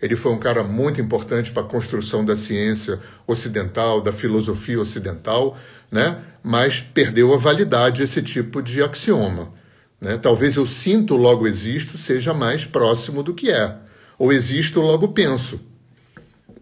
Ele 0.00 0.14
foi 0.14 0.30
um 0.30 0.38
cara 0.38 0.62
muito 0.62 1.00
importante 1.00 1.50
para 1.50 1.64
a 1.64 1.66
construção 1.66 2.24
da 2.24 2.36
ciência 2.36 3.00
ocidental, 3.26 4.00
da 4.00 4.12
filosofia 4.12 4.80
ocidental, 4.80 5.58
né? 5.90 6.22
mas 6.40 6.78
perdeu 6.80 7.34
a 7.34 7.36
validade 7.36 8.00
esse 8.00 8.22
tipo 8.22 8.62
de 8.62 8.80
axioma. 8.80 9.52
Né? 10.00 10.16
Talvez 10.16 10.54
eu 10.54 10.64
sinto, 10.64 11.16
logo 11.16 11.48
existo, 11.48 11.98
seja 11.98 12.32
mais 12.32 12.64
próximo 12.64 13.24
do 13.24 13.34
que 13.34 13.50
é. 13.50 13.74
Ou 14.16 14.32
existo, 14.32 14.80
logo 14.80 15.08
penso. 15.08 15.60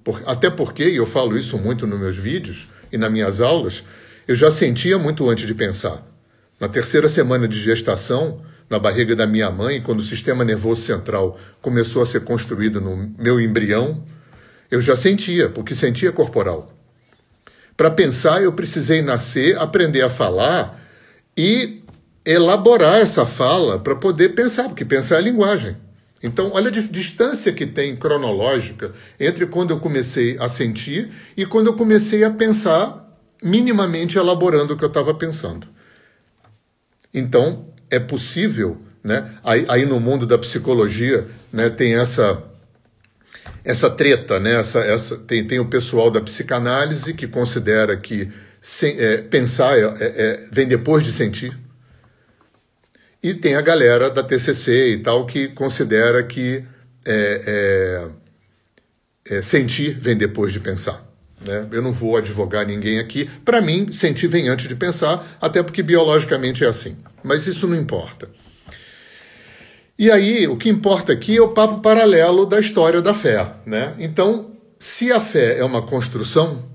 Por, 0.03 0.23
até 0.25 0.49
porque, 0.49 0.89
e 0.89 0.97
eu 0.97 1.05
falo 1.05 1.37
isso 1.37 1.59
muito 1.59 1.87
nos 1.87 2.01
meus 2.01 2.17
vídeos 2.17 2.69
e 2.91 2.97
nas 2.97 3.13
minhas 3.13 3.43
aulas, 3.43 3.85
eu 4.27 4.35
já 4.35 4.51
sentia 4.51 4.99
muito 4.99 5.29
antes 5.29 5.47
de 5.47 5.55
pensar. 5.55 6.03
Na 6.59 6.71
terceira 6.71 7.07
semana 7.07 7.47
de 7.47 7.61
gestação, 7.61 8.41
na 8.69 8.79
barriga 8.79 9.15
da 9.15 9.27
minha 9.27 9.51
mãe, 9.51 9.81
quando 9.81 10.01
o 10.01 10.05
sistema 10.05 10.45
nervoso 10.45 10.83
central 10.83 11.39
começou 11.63 12.03
a 12.03 12.07
ser 12.07 12.21
construído 12.25 12.81
no 12.81 13.15
meu 13.19 13.41
embrião, 13.41 14.05
eu 14.71 14.81
já 14.81 14.97
sentia, 14.97 15.49
porque 15.49 15.75
sentia 15.75 16.11
corporal. 16.11 16.73
Para 17.77 17.91
pensar, 17.91 18.43
eu 18.43 18.53
precisei 18.53 19.03
nascer, 19.03 19.59
aprender 19.59 20.03
a 20.03 20.11
falar 20.11 20.83
e 21.37 21.83
elaborar 22.25 23.01
essa 23.01 23.25
fala 23.25 23.79
para 23.79 23.95
poder 23.95 24.31
pensar, 24.31 24.65
porque 24.65 24.85
pensar 24.85 25.19
é 25.19 25.21
linguagem. 25.21 25.77
Então, 26.23 26.51
olha 26.55 26.69
a 26.69 26.71
distância 26.71 27.53
que 27.53 27.67
tem 27.67 27.95
cronológica 27.95 28.93
entre 29.21 29.47
quando 29.47 29.71
eu 29.71 29.79
comecei 29.79 30.37
a 30.41 30.49
sentir 30.49 31.13
e 31.37 31.47
quando 31.47 31.69
eu 31.69 31.75
comecei 31.75 32.25
a 32.25 32.31
pensar, 32.31 33.13
minimamente 33.43 34.19
elaborando 34.19 34.75
o 34.75 34.77
que 34.77 34.83
eu 34.83 34.89
estava 34.89 35.15
pensando. 35.15 35.69
Então, 37.13 37.69
é 37.91 37.99
possível 37.99 38.81
Né? 39.07 39.39
Aí, 39.45 39.65
aí 39.69 39.87
no 39.87 40.01
mundo 40.01 40.27
da 40.27 40.37
psicologia 40.37 41.25
né, 41.53 41.71
tem 41.71 41.95
essa 41.95 42.43
essa 43.65 43.89
treta, 43.89 44.41
né? 44.41 44.59
essa, 44.59 44.81
essa, 44.81 45.17
tem, 45.17 45.47
tem 45.47 45.61
o 45.61 45.67
pessoal 45.67 46.11
da 46.11 46.21
psicanálise 46.21 47.15
que 47.15 47.29
considera 47.29 47.97
que 47.97 48.33
sem, 48.61 48.99
é, 48.99 49.19
pensar 49.19 49.79
é, 49.79 49.83
é, 49.83 49.91
é, 50.01 50.49
vem 50.51 50.67
depois 50.67 51.05
de 51.05 51.13
sentir. 51.13 51.57
E 53.23 53.33
tem 53.33 53.55
a 53.55 53.61
galera 53.61 54.11
da 54.11 54.25
TCC 54.25 54.95
e 54.95 54.99
tal 54.99 55.25
que 55.25 55.49
considera 55.49 56.25
que 56.25 56.65
é, 57.05 58.09
é, 59.25 59.43
sentir 59.43 59.97
vem 60.01 60.17
depois 60.17 60.53
de 60.53 60.59
pensar. 60.59 61.06
Né? 61.41 61.67
Eu 61.71 61.83
não 61.83 61.93
vou 61.93 62.17
advogar 62.17 62.67
ninguém 62.67 62.99
aqui. 62.99 63.29
Para 63.45 63.61
mim, 63.61 63.91
sentir 63.93 64.27
vem 64.27 64.49
antes 64.49 64.69
de 64.69 64.77
pensar, 64.77 65.27
até 65.41 65.63
porque 65.63 65.83
biologicamente 65.83 66.65
é 66.65 66.69
assim. 66.69 66.97
Mas 67.23 67.47
isso 67.47 67.67
não 67.67 67.77
importa. 67.77 68.29
E 69.99 70.11
aí, 70.11 70.47
o 70.47 70.57
que 70.57 70.69
importa 70.69 71.13
aqui 71.13 71.37
é 71.37 71.41
o 71.41 71.49
papo 71.49 71.81
paralelo 71.81 72.45
da 72.45 72.61
história 72.61 73.01
da 73.01 73.15
fé. 73.15 73.53
Né? 73.65 73.95
Então, 73.99 74.53
se 74.79 75.11
a 75.11 75.21
fé 75.21 75.59
é 75.59 75.65
uma 75.65 75.83
construção 75.83 76.71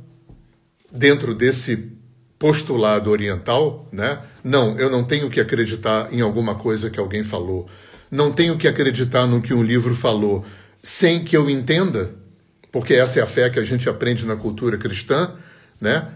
dentro 0.92 1.34
desse 1.34 1.92
postulado 2.38 3.12
oriental, 3.12 3.88
né? 3.92 4.20
Não, 4.44 4.76
eu 4.80 4.90
não 4.90 5.04
tenho 5.04 5.30
que 5.30 5.40
acreditar 5.40 6.12
em 6.12 6.22
alguma 6.22 6.56
coisa 6.56 6.90
que 6.90 7.00
alguém 7.00 7.24
falou. 7.24 7.70
Não 8.10 8.34
tenho 8.34 8.58
que 8.58 8.68
acreditar 8.68 9.28
no 9.28 9.42
que 9.42 9.54
um 9.54 9.62
livro 9.62 9.94
falou 9.94 10.44
sem 10.82 11.24
que 11.24 11.38
eu 11.38 11.48
entenda, 11.48 12.16
porque 12.72 12.94
essa 12.94 13.20
é 13.20 13.24
a 13.24 13.28
fé 13.28 13.50
que 13.50 13.60
a 13.60 13.64
gente 13.64 13.90
aprende 13.90 14.26
na 14.26 14.36
cultura 14.36 14.78
cristã, 14.78 15.32
né? 15.80 16.08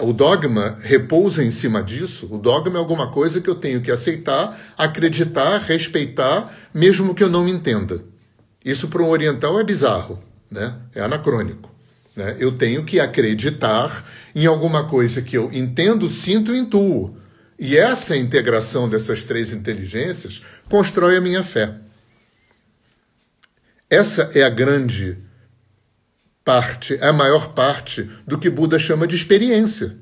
O 0.00 0.12
dogma 0.12 0.78
repousa 0.80 1.44
em 1.44 1.50
cima 1.50 1.82
disso. 1.82 2.26
O 2.30 2.38
dogma 2.38 2.76
é 2.76 2.78
alguma 2.78 3.10
coisa 3.10 3.40
que 3.40 3.48
eu 3.48 3.54
tenho 3.54 3.80
que 3.82 3.90
aceitar, 3.90 4.58
acreditar, 4.76 5.58
respeitar, 5.58 6.54
mesmo 6.72 7.14
que 7.14 7.22
eu 7.22 7.28
não 7.28 7.46
entenda. 7.46 8.02
Isso 8.64 8.88
para 8.88 9.02
um 9.02 9.08
oriental 9.08 9.60
é 9.60 9.64
bizarro, 9.64 10.22
né? 10.50 10.74
É 10.94 11.00
anacrônico. 11.02 11.70
Né? 12.16 12.36
Eu 12.38 12.52
tenho 12.52 12.84
que 12.84 13.00
acreditar 13.00 14.06
em 14.34 14.46
alguma 14.46 14.84
coisa 14.84 15.20
que 15.20 15.36
eu 15.36 15.50
entendo, 15.52 16.08
sinto 16.08 16.54
e 16.54 16.58
intuo. 16.58 17.16
E 17.58 17.76
essa 17.76 18.16
integração 18.16 18.88
dessas 18.88 19.24
três 19.24 19.52
inteligências 19.52 20.42
constrói 20.68 21.16
a 21.16 21.20
minha 21.20 21.44
fé. 21.44 21.74
Essa 23.88 24.30
é 24.34 24.42
a 24.42 24.48
grande 24.48 25.18
parte, 26.44 26.98
a 27.00 27.12
maior 27.12 27.52
parte 27.52 28.10
do 28.26 28.38
que 28.38 28.50
Buda 28.50 28.78
chama 28.78 29.06
de 29.06 29.14
experiência. 29.14 29.96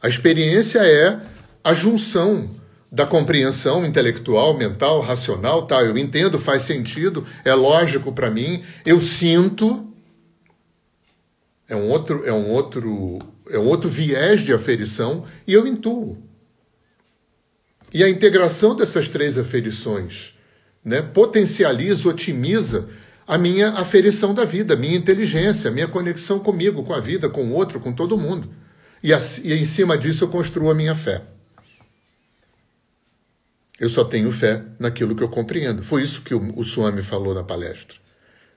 A 0.00 0.08
experiência 0.08 0.78
é 0.78 1.20
a 1.62 1.74
junção 1.74 2.48
da 2.90 3.06
compreensão 3.06 3.84
intelectual, 3.84 4.56
mental, 4.56 5.00
racional, 5.00 5.66
tá? 5.66 5.82
Eu 5.82 5.98
entendo, 5.98 6.38
faz 6.38 6.62
sentido, 6.62 7.26
é 7.44 7.52
lógico 7.52 8.12
para 8.12 8.30
mim, 8.30 8.64
eu 8.84 9.00
sinto. 9.00 9.86
É 11.68 11.76
um 11.76 11.90
outro, 11.90 12.24
é 12.24 12.32
um 12.32 12.48
outro, 12.48 13.18
é 13.50 13.58
um 13.58 13.66
outro 13.66 13.90
viés 13.90 14.40
de 14.40 14.54
aferição 14.54 15.24
e 15.46 15.52
eu 15.52 15.66
intuo. 15.66 16.16
E 17.92 18.02
a 18.02 18.08
integração 18.08 18.74
dessas 18.74 19.08
três 19.08 19.36
aferições, 19.36 20.34
né, 20.82 21.02
potencializa, 21.02 22.08
otimiza 22.08 22.88
a 23.28 23.36
minha 23.36 23.72
aferição 23.72 24.32
da 24.32 24.46
vida, 24.46 24.72
a 24.72 24.76
minha 24.76 24.96
inteligência, 24.96 25.68
a 25.68 25.72
minha 25.72 25.86
conexão 25.86 26.38
comigo, 26.38 26.82
com 26.82 26.94
a 26.94 27.00
vida, 27.00 27.28
com 27.28 27.44
o 27.44 27.52
outro, 27.52 27.78
com 27.78 27.92
todo 27.92 28.16
mundo. 28.16 28.48
E, 29.02 29.12
e 29.12 29.52
em 29.52 29.64
cima 29.66 29.98
disso 29.98 30.24
eu 30.24 30.28
construo 30.28 30.70
a 30.70 30.74
minha 30.74 30.94
fé. 30.94 31.20
Eu 33.78 33.90
só 33.90 34.02
tenho 34.02 34.32
fé 34.32 34.64
naquilo 34.78 35.14
que 35.14 35.22
eu 35.22 35.28
compreendo. 35.28 35.82
Foi 35.82 36.02
isso 36.02 36.22
que 36.22 36.34
o, 36.34 36.58
o 36.58 36.64
Swami 36.64 37.02
falou 37.02 37.34
na 37.34 37.44
palestra. 37.44 37.98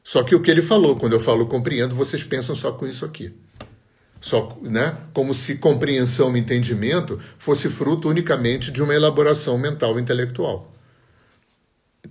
Só 0.01 0.23
que 0.23 0.33
o 0.33 0.41
que 0.41 0.49
ele 0.49 0.61
falou, 0.61 0.95
quando 0.95 1.13
eu 1.13 1.19
falo 1.19 1.45
compreendo, 1.47 1.93
vocês 1.93 2.23
pensam 2.23 2.55
só 2.55 2.71
com 2.71 2.87
isso 2.87 3.03
aqui. 3.03 3.33
Só, 4.21 4.57
né? 4.61 4.95
Como 5.13 5.33
se 5.33 5.55
compreensão 5.55 6.35
e 6.35 6.39
entendimento 6.39 7.19
fosse 7.37 7.69
fruto 7.69 8.07
unicamente 8.07 8.71
de 8.71 8.81
uma 8.81 8.95
elaboração 8.95 9.57
mental 9.57 9.99
e 9.99 10.01
intelectual. 10.01 10.73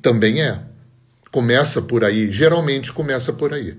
Também 0.02 0.42
é. 0.42 0.69
Começa 1.30 1.80
por 1.80 2.04
aí, 2.04 2.30
geralmente 2.30 2.92
começa 2.92 3.32
por 3.32 3.54
aí. 3.54 3.76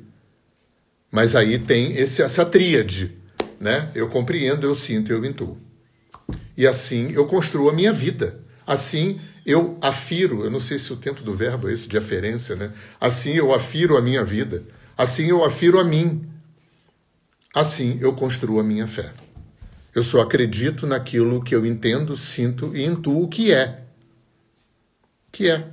Mas 1.11 1.35
aí 1.35 1.59
tem 1.59 1.97
esse, 1.97 2.21
essa 2.21 2.45
tríade, 2.45 3.11
né? 3.59 3.89
Eu 3.93 4.07
compreendo, 4.07 4.65
eu 4.65 4.73
sinto, 4.73 5.11
eu 5.11 5.25
intuo. 5.25 5.57
E 6.55 6.65
assim 6.65 7.11
eu 7.11 7.25
construo 7.25 7.69
a 7.69 7.73
minha 7.73 7.91
vida. 7.91 8.39
Assim 8.65 9.19
eu 9.45 9.77
afiro, 9.81 10.43
eu 10.43 10.49
não 10.49 10.59
sei 10.59 10.79
se 10.79 10.93
o 10.93 10.97
tempo 10.97 11.21
do 11.21 11.33
verbo 11.33 11.67
é 11.67 11.73
esse 11.73 11.89
de 11.89 11.97
aferência, 11.97 12.55
né? 12.55 12.71
Assim 12.99 13.33
eu 13.33 13.53
afiro 13.53 13.97
a 13.97 14.01
minha 14.01 14.23
vida. 14.23 14.63
Assim 14.97 15.27
eu 15.27 15.43
afiro 15.43 15.79
a 15.79 15.83
mim. 15.83 16.25
Assim 17.53 17.97
eu 17.99 18.13
construo 18.13 18.59
a 18.59 18.63
minha 18.63 18.87
fé. 18.87 19.11
Eu 19.93 20.03
só 20.03 20.21
acredito 20.21 20.87
naquilo 20.87 21.43
que 21.43 21.53
eu 21.53 21.65
entendo, 21.65 22.15
sinto 22.15 22.73
e 22.75 22.85
intuo 22.85 23.27
que 23.27 23.51
é. 23.51 23.83
Que 25.31 25.49
é. 25.49 25.67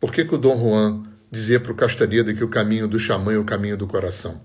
Por 0.00 0.10
que, 0.10 0.24
que 0.24 0.34
o 0.34 0.38
Dom 0.38 0.58
Juan 0.58 1.02
dizia 1.30 1.60
para 1.60 1.70
o 1.70 1.74
Castaneda 1.74 2.32
que 2.32 2.42
o 2.42 2.48
caminho 2.48 2.88
do 2.88 2.98
xamã 2.98 3.34
é 3.34 3.38
o 3.38 3.44
caminho 3.44 3.76
do 3.76 3.86
coração? 3.86 4.40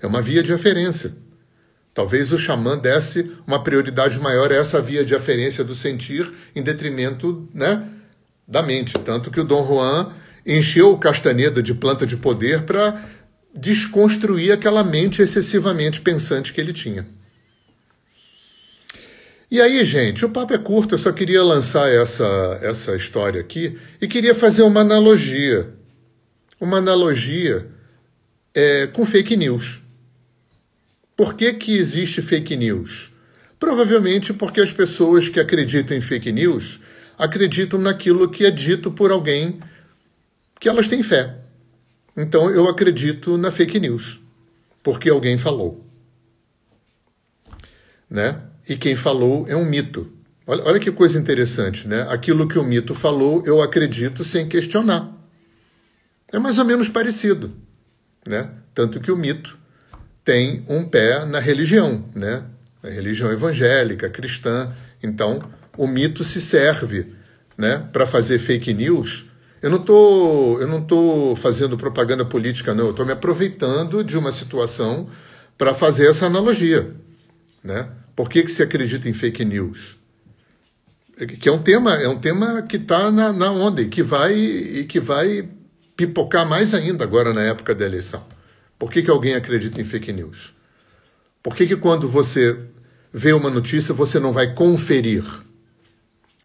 É 0.00 0.06
uma 0.06 0.22
via 0.22 0.42
de 0.42 0.52
aferência. 0.52 1.12
Talvez 1.92 2.32
o 2.32 2.38
xamã 2.38 2.78
desse 2.78 3.32
uma 3.44 3.62
prioridade 3.62 4.18
maior 4.20 4.52
a 4.52 4.54
essa 4.54 4.80
via 4.80 5.04
de 5.04 5.14
aferência 5.14 5.64
do 5.64 5.74
sentir 5.74 6.32
em 6.54 6.62
detrimento 6.62 7.48
né, 7.52 7.84
da 8.46 8.62
mente. 8.62 8.94
Tanto 8.94 9.30
que 9.30 9.40
o 9.40 9.44
Dom 9.44 9.66
Juan 9.66 10.14
encheu 10.46 10.92
o 10.92 10.98
Castaneda 10.98 11.60
de 11.60 11.74
planta 11.74 12.06
de 12.06 12.16
poder 12.16 12.62
para 12.62 13.04
desconstruir 13.52 14.52
aquela 14.52 14.84
mente 14.84 15.20
excessivamente 15.20 16.00
pensante 16.00 16.52
que 16.52 16.60
ele 16.60 16.72
tinha. 16.72 17.06
E 19.50 19.60
aí, 19.60 19.84
gente, 19.84 20.24
o 20.24 20.30
papo 20.30 20.54
é 20.54 20.58
curto, 20.58 20.94
eu 20.94 20.98
só 20.98 21.10
queria 21.10 21.42
lançar 21.42 21.90
essa, 21.90 22.60
essa 22.62 22.94
história 22.94 23.40
aqui 23.40 23.76
e 24.00 24.06
queria 24.06 24.32
fazer 24.32 24.62
uma 24.62 24.82
analogia. 24.82 25.74
Uma 26.60 26.76
analogia 26.76 27.66
é, 28.54 28.86
com 28.86 29.04
fake 29.04 29.36
news. 29.36 29.82
Por 31.16 31.34
que, 31.34 31.52
que 31.54 31.76
existe 31.76 32.22
fake 32.22 32.54
news? 32.54 33.10
Provavelmente 33.58 34.32
porque 34.32 34.60
as 34.60 34.72
pessoas 34.72 35.28
que 35.28 35.40
acreditam 35.40 35.96
em 35.96 36.00
fake 36.00 36.30
news 36.30 36.80
acreditam 37.18 37.80
naquilo 37.80 38.30
que 38.30 38.46
é 38.46 38.52
dito 38.52 38.92
por 38.92 39.10
alguém 39.10 39.58
que 40.60 40.68
elas 40.68 40.86
têm 40.86 41.02
fé. 41.02 41.38
Então 42.16 42.48
eu 42.50 42.68
acredito 42.68 43.36
na 43.36 43.50
fake 43.50 43.80
news, 43.80 44.20
porque 44.80 45.10
alguém 45.10 45.36
falou. 45.38 45.84
Né? 48.08 48.40
E 48.70 48.76
quem 48.76 48.94
falou 48.94 49.46
é 49.48 49.56
um 49.56 49.64
mito. 49.64 50.08
Olha, 50.46 50.62
olha 50.62 50.78
que 50.78 50.92
coisa 50.92 51.18
interessante, 51.18 51.88
né? 51.88 52.06
Aquilo 52.08 52.46
que 52.46 52.56
o 52.56 52.62
mito 52.62 52.94
falou, 52.94 53.42
eu 53.44 53.60
acredito 53.60 54.22
sem 54.22 54.48
questionar. 54.48 55.12
É 56.32 56.38
mais 56.38 56.56
ou 56.56 56.64
menos 56.64 56.88
parecido, 56.88 57.52
né? 58.24 58.48
Tanto 58.72 59.00
que 59.00 59.10
o 59.10 59.16
mito 59.16 59.58
tem 60.24 60.64
um 60.68 60.84
pé 60.84 61.24
na 61.24 61.40
religião, 61.40 62.04
né? 62.14 62.44
A 62.80 62.88
religião 62.88 63.32
evangélica, 63.32 64.08
cristã. 64.08 64.72
Então, 65.02 65.42
o 65.76 65.88
mito 65.88 66.22
se 66.22 66.40
serve, 66.40 67.12
né, 67.58 67.88
para 67.92 68.06
fazer 68.06 68.38
fake 68.38 68.72
news. 68.72 69.26
Eu 69.60 69.68
não 69.68 69.80
tô, 69.80 70.60
eu 70.60 70.68
não 70.68 70.80
tô 70.80 71.34
fazendo 71.34 71.76
propaganda 71.76 72.24
política, 72.24 72.72
não. 72.72 72.84
Eu 72.84 72.90
estou 72.92 73.04
me 73.04 73.12
aproveitando 73.12 74.04
de 74.04 74.16
uma 74.16 74.30
situação 74.30 75.08
para 75.58 75.74
fazer 75.74 76.08
essa 76.08 76.26
analogia, 76.26 76.94
né? 77.64 77.88
Por 78.20 78.28
que, 78.28 78.42
que 78.42 78.50
se 78.50 78.62
acredita 78.62 79.08
em 79.08 79.14
fake 79.14 79.46
news? 79.46 79.96
Que 81.38 81.48
é 81.48 81.52
um 81.52 81.62
tema, 81.62 81.94
é 81.94 82.06
um 82.06 82.18
tema 82.18 82.60
que 82.60 82.76
está 82.76 83.10
na, 83.10 83.32
na 83.32 83.50
onda 83.50 83.80
e 83.80 83.88
que 83.88 84.02
vai 84.02 84.34
e 84.34 84.84
que 84.84 85.00
vai 85.00 85.48
pipocar 85.96 86.46
mais 86.46 86.74
ainda 86.74 87.02
agora 87.02 87.32
na 87.32 87.40
época 87.40 87.74
da 87.74 87.86
eleição. 87.86 88.22
Por 88.78 88.90
que, 88.92 89.02
que 89.02 89.10
alguém 89.10 89.34
acredita 89.34 89.80
em 89.80 89.86
fake 89.86 90.12
news? 90.12 90.54
Por 91.42 91.56
que, 91.56 91.66
que 91.66 91.76
quando 91.76 92.06
você 92.10 92.58
vê 93.10 93.32
uma 93.32 93.48
notícia 93.48 93.94
você 93.94 94.20
não 94.20 94.34
vai 94.34 94.52
conferir 94.52 95.24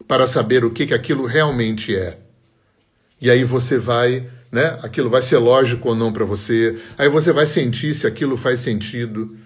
para 0.08 0.26
saber 0.26 0.64
o 0.64 0.70
que, 0.70 0.86
que 0.86 0.94
aquilo 0.94 1.26
realmente 1.26 1.94
é? 1.94 2.18
E 3.20 3.30
aí 3.30 3.44
você 3.44 3.76
vai, 3.76 4.30
né? 4.50 4.78
Aquilo 4.82 5.10
vai 5.10 5.20
ser 5.20 5.36
lógico 5.36 5.90
ou 5.90 5.94
não 5.94 6.10
para 6.10 6.24
você. 6.24 6.80
Aí 6.96 7.10
você 7.10 7.34
vai 7.34 7.46
sentir 7.46 7.92
se 7.92 8.06
aquilo 8.06 8.38
faz 8.38 8.60
sentido 8.60 9.36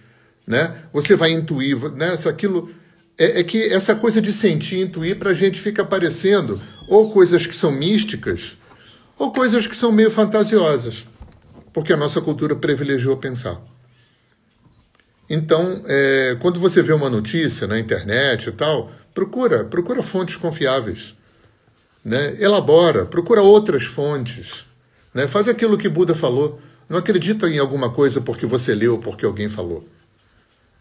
né? 0.50 0.82
Você 0.92 1.14
vai 1.14 1.30
intuir, 1.30 1.78
né? 1.92 2.18
Aquilo 2.28 2.74
é, 3.16 3.40
é 3.40 3.44
que 3.44 3.72
essa 3.72 3.94
coisa 3.94 4.20
de 4.20 4.32
sentir, 4.32 4.80
intuir, 4.80 5.16
para 5.16 5.30
a 5.30 5.34
gente 5.34 5.60
fica 5.60 5.84
parecendo 5.84 6.60
ou 6.88 7.12
coisas 7.12 7.46
que 7.46 7.54
são 7.54 7.70
místicas 7.70 8.58
ou 9.16 9.32
coisas 9.32 9.68
que 9.68 9.76
são 9.76 9.92
meio 9.92 10.10
fantasiosas, 10.10 11.06
porque 11.72 11.92
a 11.92 11.96
nossa 11.96 12.20
cultura 12.20 12.56
privilegiou 12.56 13.16
pensar. 13.16 13.60
Então, 15.28 15.84
é, 15.86 16.36
quando 16.40 16.58
você 16.58 16.82
vê 16.82 16.92
uma 16.92 17.08
notícia 17.08 17.68
na 17.68 17.78
internet 17.78 18.48
e 18.48 18.52
tal, 18.52 18.90
procura, 19.14 19.62
procura 19.62 20.02
fontes 20.02 20.34
confiáveis. 20.34 21.14
né? 22.04 22.34
elabora, 22.40 23.06
procura 23.06 23.40
outras 23.40 23.84
fontes, 23.84 24.66
né? 25.14 25.28
faz 25.28 25.46
aquilo 25.46 25.78
que 25.78 25.88
Buda 25.88 26.12
falou. 26.12 26.60
Não 26.88 26.98
acredita 26.98 27.48
em 27.48 27.60
alguma 27.60 27.90
coisa 27.90 28.20
porque 28.20 28.46
você 28.46 28.74
leu, 28.74 28.98
porque 28.98 29.24
alguém 29.24 29.48
falou. 29.48 29.86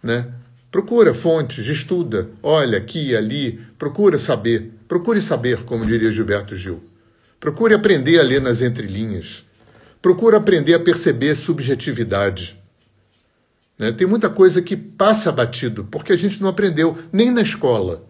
Né? 0.02 0.28
Procura 0.72 1.14
fontes, 1.14 1.66
estuda, 1.66 2.30
olha 2.44 2.78
aqui 2.78 3.16
ali, 3.16 3.60
procura 3.78 4.20
saber, 4.20 4.72
procure 4.88 5.20
saber, 5.20 5.64
como 5.64 5.86
diria 5.86 6.12
Gilberto 6.12 6.56
Gil. 6.56 6.84
Procure 7.40 7.74
aprender 7.74 8.20
a 8.20 8.24
ler 8.24 8.42
nas 8.42 8.62
entrelinhas. 8.62 9.46
Procure 10.02 10.36
aprender 10.36 10.74
a 10.74 10.80
perceber 10.80 11.36
subjetividade. 11.36 12.60
Né? 13.80 13.94
Tem 13.94 14.06
muita 14.06 14.30
coisa 14.30 14.62
que 14.62 14.76
passa 14.76 15.32
batido, 15.32 15.86
porque 15.86 16.12
a 16.12 16.18
gente 16.18 16.42
não 16.42 16.50
aprendeu, 16.50 16.98
nem 17.12 17.32
na 17.32 17.42
escola. 17.42 18.06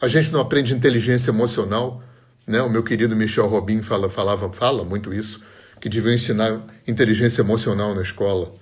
A 0.00 0.08
gente 0.08 0.32
não 0.32 0.40
aprende 0.40 0.74
inteligência 0.74 1.30
emocional. 1.30 2.02
Né? 2.46 2.60
O 2.60 2.68
meu 2.68 2.82
querido 2.82 3.14
Michel 3.14 3.46
Robin 3.46 3.80
fala, 3.80 4.10
falava, 4.10 4.52
fala 4.52 4.84
muito 4.84 5.14
isso, 5.14 5.40
que 5.80 5.88
devia 5.88 6.12
ensinar 6.12 6.60
inteligência 6.86 7.40
emocional 7.40 7.94
na 7.94 8.02
escola. 8.02 8.52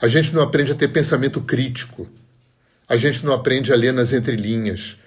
A 0.00 0.08
gente 0.08 0.34
não 0.34 0.42
aprende 0.42 0.72
a 0.72 0.74
ter 0.74 0.88
pensamento 0.88 1.40
crítico. 1.40 2.08
A 2.88 2.96
gente 2.96 3.24
não 3.24 3.32
aprende 3.32 3.72
a 3.72 3.76
ler 3.76 3.92
nas 3.92 4.12
entrelinhas, 4.12 4.98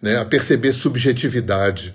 né? 0.00 0.16
a 0.16 0.24
perceber 0.24 0.72
subjetividade. 0.72 1.94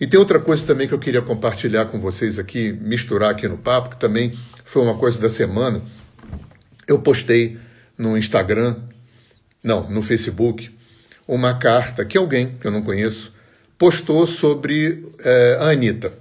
E 0.00 0.06
tem 0.06 0.18
outra 0.18 0.38
coisa 0.38 0.64
também 0.64 0.86
que 0.86 0.94
eu 0.94 0.98
queria 0.98 1.20
compartilhar 1.20 1.86
com 1.86 2.00
vocês 2.00 2.38
aqui, 2.38 2.72
misturar 2.72 3.30
aqui 3.30 3.48
no 3.48 3.58
papo, 3.58 3.90
que 3.90 3.96
também 3.96 4.32
foi 4.64 4.82
uma 4.82 4.96
coisa 4.96 5.20
da 5.20 5.28
semana 5.28 5.82
eu 6.88 6.98
postei 6.98 7.58
no 7.96 8.16
Instagram, 8.16 8.76
não, 9.62 9.88
no 9.90 10.02
Facebook, 10.02 10.74
uma 11.26 11.58
carta 11.58 12.04
que 12.04 12.16
alguém, 12.16 12.56
que 12.58 12.66
eu 12.66 12.70
não 12.70 12.82
conheço, 12.82 13.32
postou 13.76 14.26
sobre 14.26 15.06
é, 15.20 15.58
a 15.60 15.68
Anitta. 15.68 16.14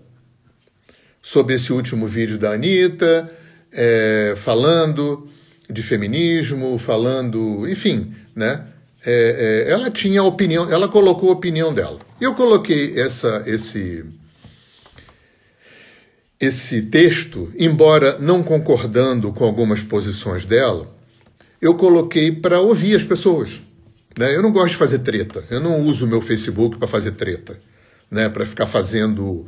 Sobre 1.22 1.56
esse 1.56 1.72
último 1.72 2.08
vídeo 2.08 2.38
da 2.38 2.52
Anitta, 2.52 3.32
é, 3.78 4.34
falando 4.36 5.30
de 5.70 5.84
feminismo, 5.84 6.80
falando, 6.80 7.70
enfim, 7.70 8.16
né? 8.36 8.66
É, 9.06 9.66
é, 9.68 9.72
ela 9.72 9.92
tinha 9.92 10.24
opinião, 10.24 10.70
ela 10.72 10.88
colocou 10.88 11.30
a 11.30 11.34
opinião 11.34 11.72
dela. 11.74 12.00
Eu 12.20 12.34
coloquei 12.34 13.00
essa, 13.00 13.44
esse, 13.46 14.04
esse 16.40 16.82
texto, 16.82 17.54
embora 17.58 18.18
não 18.18 18.42
concordando 18.42 19.32
com 19.32 19.46
algumas 19.46 19.84
posições 19.84 20.46
dela, 20.46 20.94
eu 21.62 21.76
coloquei 21.76 22.32
para 22.32 22.60
ouvir 22.60 22.96
as 22.96 23.04
pessoas. 23.04 23.62
Né? 24.18 24.36
Eu 24.36 24.42
não 24.42 24.52
gosto 24.52 24.72
de 24.72 24.78
fazer 24.78 25.00
treta, 25.00 25.46
eu 25.50 25.60
não 25.60 25.82
uso 25.82 26.06
o 26.06 26.10
meu 26.10 26.20
Facebook 26.20 26.78
para 26.78 26.88
fazer 26.88 27.12
treta, 27.12 27.60
né? 28.10 28.28
para 28.28 28.46
ficar 28.46 28.66
fazendo 28.66 29.46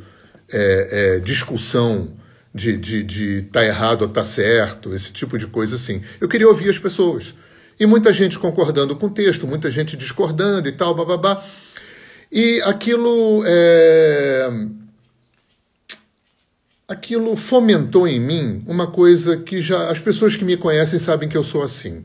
é, 0.50 1.16
é, 1.16 1.18
discussão 1.18 2.19
de, 2.54 2.76
de, 2.76 3.02
de 3.02 3.42
tá 3.52 3.64
errado 3.64 4.02
ou 4.02 4.08
tá 4.08 4.24
certo, 4.24 4.94
esse 4.94 5.12
tipo 5.12 5.38
de 5.38 5.46
coisa 5.46 5.76
assim. 5.76 6.02
Eu 6.20 6.28
queria 6.28 6.48
ouvir 6.48 6.68
as 6.68 6.78
pessoas. 6.78 7.34
E 7.78 7.86
muita 7.86 8.12
gente 8.12 8.38
concordando 8.38 8.94
com 8.96 9.06
o 9.06 9.10
texto, 9.10 9.46
muita 9.46 9.70
gente 9.70 9.96
discordando 9.96 10.68
e 10.68 10.72
tal, 10.72 10.94
bababá. 10.94 11.42
E 12.30 12.60
aquilo 12.62 13.42
é, 13.46 14.50
aquilo 16.86 17.36
fomentou 17.36 18.06
em 18.06 18.20
mim 18.20 18.64
uma 18.66 18.88
coisa 18.88 19.36
que 19.36 19.60
já 19.62 19.88
as 19.88 19.98
pessoas 19.98 20.36
que 20.36 20.44
me 20.44 20.56
conhecem 20.56 20.98
sabem 20.98 21.28
que 21.28 21.36
eu 21.36 21.44
sou 21.44 21.62
assim, 21.62 22.04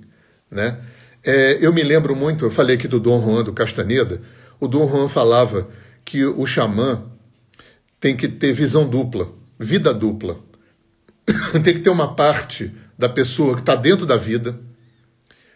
né? 0.49 0.79
É, 1.23 1.57
eu 1.59 1.73
me 1.73 1.81
lembro 1.81 2.15
muito, 2.15 2.45
eu 2.45 2.51
falei 2.51 2.75
aqui 2.75 2.87
do 2.87 2.99
Dom 2.99 3.19
Juan 3.19 3.43
do 3.43 3.51
Castaneda, 3.51 4.21
o 4.59 4.67
Dom 4.67 4.87
Juan 4.87 5.09
falava 5.09 5.67
que 6.05 6.23
o 6.23 6.45
xamã 6.45 7.03
tem 7.99 8.15
que 8.15 8.27
ter 8.27 8.53
visão 8.53 8.87
dupla, 8.87 9.29
vida 9.59 9.93
dupla. 9.93 10.39
tem 11.63 11.73
que 11.73 11.79
ter 11.79 11.89
uma 11.89 12.15
parte 12.15 12.71
da 12.97 13.09
pessoa 13.09 13.55
que 13.55 13.61
está 13.61 13.75
dentro 13.75 14.05
da 14.05 14.17
vida, 14.17 14.59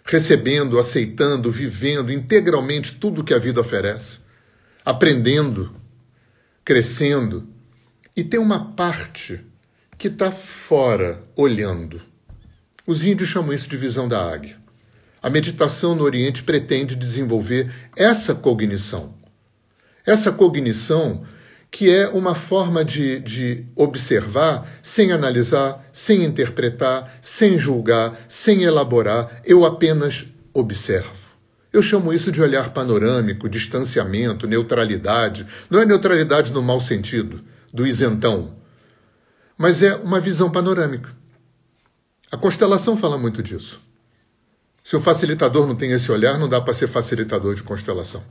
recebendo, 0.04 0.80
aceitando, 0.80 1.52
vivendo 1.52 2.12
integralmente 2.12 2.96
tudo 2.96 3.24
que 3.24 3.34
a 3.34 3.40
vida 3.40 3.62
oferece, 3.62 4.20
aprendendo, 4.84 5.72
crescendo, 6.66 7.48
e 8.16 8.24
tem 8.24 8.40
uma 8.40 8.74
parte 8.74 9.40
que 9.98 10.08
está 10.08 10.32
fora, 10.32 11.24
olhando. 11.36 12.02
Os 12.88 13.06
índios 13.06 13.30
chamam 13.30 13.54
isso 13.54 13.70
de 13.70 13.78
visão 13.78 14.08
da 14.08 14.20
águia. 14.20 14.58
A 15.22 15.30
meditação 15.30 15.94
no 15.94 16.04
Oriente 16.04 16.44
pretende 16.44 16.96
desenvolver 16.96 17.72
essa 17.96 18.34
cognição. 18.34 19.14
Essa 20.06 20.32
cognição 20.32 21.26
que 21.72 21.90
é 21.90 22.08
uma 22.08 22.34
forma 22.34 22.84
de, 22.84 23.20
de 23.20 23.66
observar 23.76 24.68
sem 24.82 25.12
analisar, 25.12 25.88
sem 25.92 26.24
interpretar, 26.24 27.20
sem 27.22 27.60
julgar, 27.60 28.20
sem 28.28 28.64
elaborar, 28.64 29.42
eu 29.46 29.66
apenas 29.66 30.26
observo. 30.54 31.14
Eu 31.72 31.84
chamo 31.84 32.12
isso 32.12 32.32
de 32.32 32.42
olhar 32.42 32.74
panorâmico, 32.74 33.48
distanciamento, 33.48 34.48
neutralidade. 34.48 35.46
Não 35.70 35.80
é 35.80 35.86
neutralidade 35.86 36.52
no 36.52 36.64
mau 36.64 36.80
sentido, 36.80 37.42
do 37.72 37.86
isentão, 37.86 38.56
mas 39.56 39.84
é 39.84 39.96
uma 39.96 40.20
visão 40.20 40.50
panorâmica. 40.50 41.16
A 42.32 42.38
constelação 42.38 42.98
fala 42.98 43.18
muito 43.18 43.44
disso. 43.44 43.80
Se 44.84 44.96
o 44.96 45.02
facilitador 45.02 45.68
não 45.68 45.76
tem 45.76 45.92
esse 45.92 46.12
olhar, 46.12 46.40
não 46.40 46.50
dá 46.50 46.60
para 46.60 46.74
ser 46.74 46.88
facilitador 46.88 47.54
de 47.54 47.62
constelação. 47.62 48.24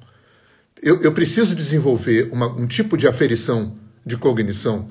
Eu, 0.83 1.03
eu 1.03 1.13
preciso 1.13 1.55
desenvolver 1.55 2.29
uma, 2.33 2.47
um 2.47 2.67
tipo 2.67 2.97
de 2.97 3.07
aferição 3.07 3.77
de 4.05 4.17
cognição, 4.17 4.89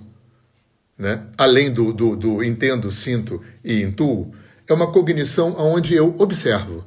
né? 0.97 1.25
além 1.37 1.71
do, 1.71 1.93
do, 1.93 2.15
do 2.15 2.43
entendo, 2.43 2.91
sinto 2.91 3.41
e 3.63 3.81
intuo, 3.81 4.31
é 4.67 4.73
uma 4.73 4.91
cognição 4.91 5.55
onde 5.57 5.95
eu 5.95 6.15
observo. 6.19 6.85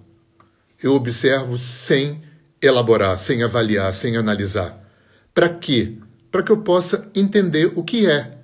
Eu 0.82 0.94
observo 0.94 1.58
sem 1.58 2.22
elaborar, 2.60 3.18
sem 3.18 3.42
avaliar, 3.42 3.92
sem 3.94 4.16
analisar. 4.16 4.78
Para 5.34 5.48
quê? 5.48 5.96
para 6.30 6.42
que 6.42 6.52
eu 6.52 6.58
possa 6.58 7.10
entender 7.14 7.72
o 7.74 7.82
que 7.82 8.06
é. 8.06 8.38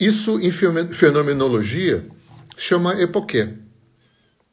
Isso 0.00 0.40
em 0.40 0.50
fenomenologia 0.50 2.04
chama 2.56 3.00
epoquê. 3.00 3.50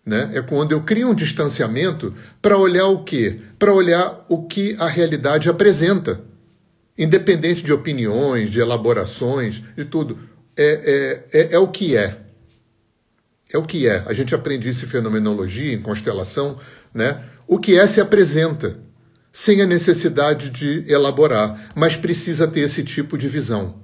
Né? 0.05 0.31
É 0.33 0.41
quando 0.41 0.71
eu 0.71 0.81
crio 0.81 1.09
um 1.09 1.15
distanciamento 1.15 2.13
para 2.41 2.57
olhar 2.57 2.87
o 2.87 3.03
quê? 3.03 3.39
Para 3.59 3.73
olhar 3.73 4.25
o 4.27 4.47
que 4.47 4.75
a 4.79 4.87
realidade 4.87 5.49
apresenta, 5.49 6.21
independente 6.97 7.63
de 7.63 7.71
opiniões, 7.71 8.49
de 8.49 8.59
elaborações, 8.59 9.61
de 9.75 9.85
tudo. 9.85 10.19
É, 10.57 11.23
é, 11.31 11.39
é, 11.39 11.53
é 11.53 11.59
o 11.59 11.67
que 11.67 11.95
é. 11.95 12.17
É 13.53 13.57
o 13.57 13.63
que 13.63 13.87
é. 13.87 14.03
A 14.07 14.13
gente 14.13 14.33
aprende 14.33 14.69
isso 14.69 14.85
em 14.85 14.87
fenomenologia, 14.87 15.73
em 15.73 15.81
constelação. 15.81 16.57
Né? 16.93 17.23
O 17.47 17.59
que 17.59 17.77
é 17.77 17.85
se 17.85 18.01
apresenta 18.01 18.79
sem 19.31 19.61
a 19.61 19.67
necessidade 19.67 20.49
de 20.49 20.83
elaborar, 20.87 21.71
mas 21.75 21.95
precisa 21.95 22.47
ter 22.47 22.61
esse 22.61 22.83
tipo 22.83 23.17
de 23.17 23.29
visão. 23.29 23.81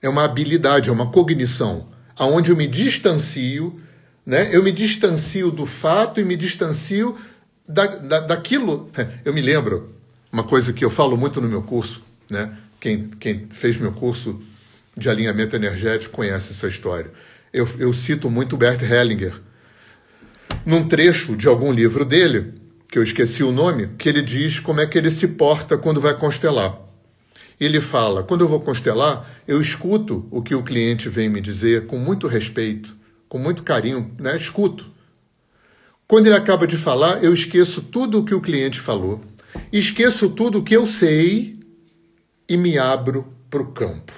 É 0.00 0.08
uma 0.08 0.24
habilidade, 0.24 0.90
é 0.90 0.92
uma 0.92 1.10
cognição, 1.10 1.88
aonde 2.16 2.50
eu 2.50 2.56
me 2.56 2.66
distancio, 2.66 3.80
né? 4.28 4.50
eu 4.52 4.62
me 4.62 4.70
distancio 4.70 5.50
do 5.50 5.64
fato 5.64 6.20
e 6.20 6.24
me 6.24 6.36
distancio 6.36 7.16
da, 7.66 7.86
da, 7.86 8.20
daquilo. 8.20 8.90
Eu 9.24 9.32
me 9.32 9.40
lembro, 9.40 9.94
uma 10.30 10.44
coisa 10.44 10.70
que 10.70 10.84
eu 10.84 10.90
falo 10.90 11.16
muito 11.16 11.40
no 11.40 11.48
meu 11.48 11.62
curso, 11.62 12.02
né? 12.28 12.52
quem, 12.78 13.08
quem 13.18 13.46
fez 13.48 13.78
meu 13.78 13.90
curso 13.90 14.38
de 14.94 15.08
alinhamento 15.08 15.56
energético 15.56 16.14
conhece 16.14 16.52
essa 16.52 16.68
história. 16.68 17.10
Eu, 17.50 17.66
eu 17.78 17.90
cito 17.94 18.28
muito 18.28 18.54
Bert 18.54 18.82
Hellinger. 18.82 19.40
Num 20.66 20.86
trecho 20.86 21.34
de 21.34 21.48
algum 21.48 21.72
livro 21.72 22.04
dele, 22.04 22.52
que 22.90 22.98
eu 22.98 23.02
esqueci 23.02 23.42
o 23.42 23.50
nome, 23.50 23.88
que 23.96 24.10
ele 24.10 24.22
diz 24.22 24.60
como 24.60 24.82
é 24.82 24.86
que 24.86 24.98
ele 24.98 25.10
se 25.10 25.28
porta 25.28 25.78
quando 25.78 26.02
vai 26.02 26.14
constelar. 26.14 26.78
Ele 27.58 27.80
fala: 27.80 28.22
quando 28.22 28.42
eu 28.42 28.48
vou 28.48 28.60
constelar, 28.60 29.26
eu 29.48 29.58
escuto 29.58 30.28
o 30.30 30.42
que 30.42 30.54
o 30.54 30.62
cliente 30.62 31.08
vem 31.08 31.30
me 31.30 31.40
dizer 31.40 31.86
com 31.86 31.96
muito 31.96 32.26
respeito, 32.26 32.97
com 33.28 33.38
muito 33.38 33.62
carinho, 33.62 34.14
né? 34.18 34.36
Escuto. 34.36 34.86
Quando 36.06 36.26
ele 36.26 36.36
acaba 36.36 36.66
de 36.66 36.76
falar, 36.76 37.22
eu 37.22 37.34
esqueço 37.34 37.82
tudo 37.82 38.20
o 38.20 38.24
que 38.24 38.34
o 38.34 38.40
cliente 38.40 38.80
falou, 38.80 39.20
esqueço 39.70 40.30
tudo 40.30 40.58
o 40.58 40.62
que 40.62 40.74
eu 40.74 40.86
sei 40.86 41.60
e 42.48 42.56
me 42.56 42.78
abro 42.78 43.30
para 43.50 43.62
o 43.62 43.72
campo. 43.72 44.12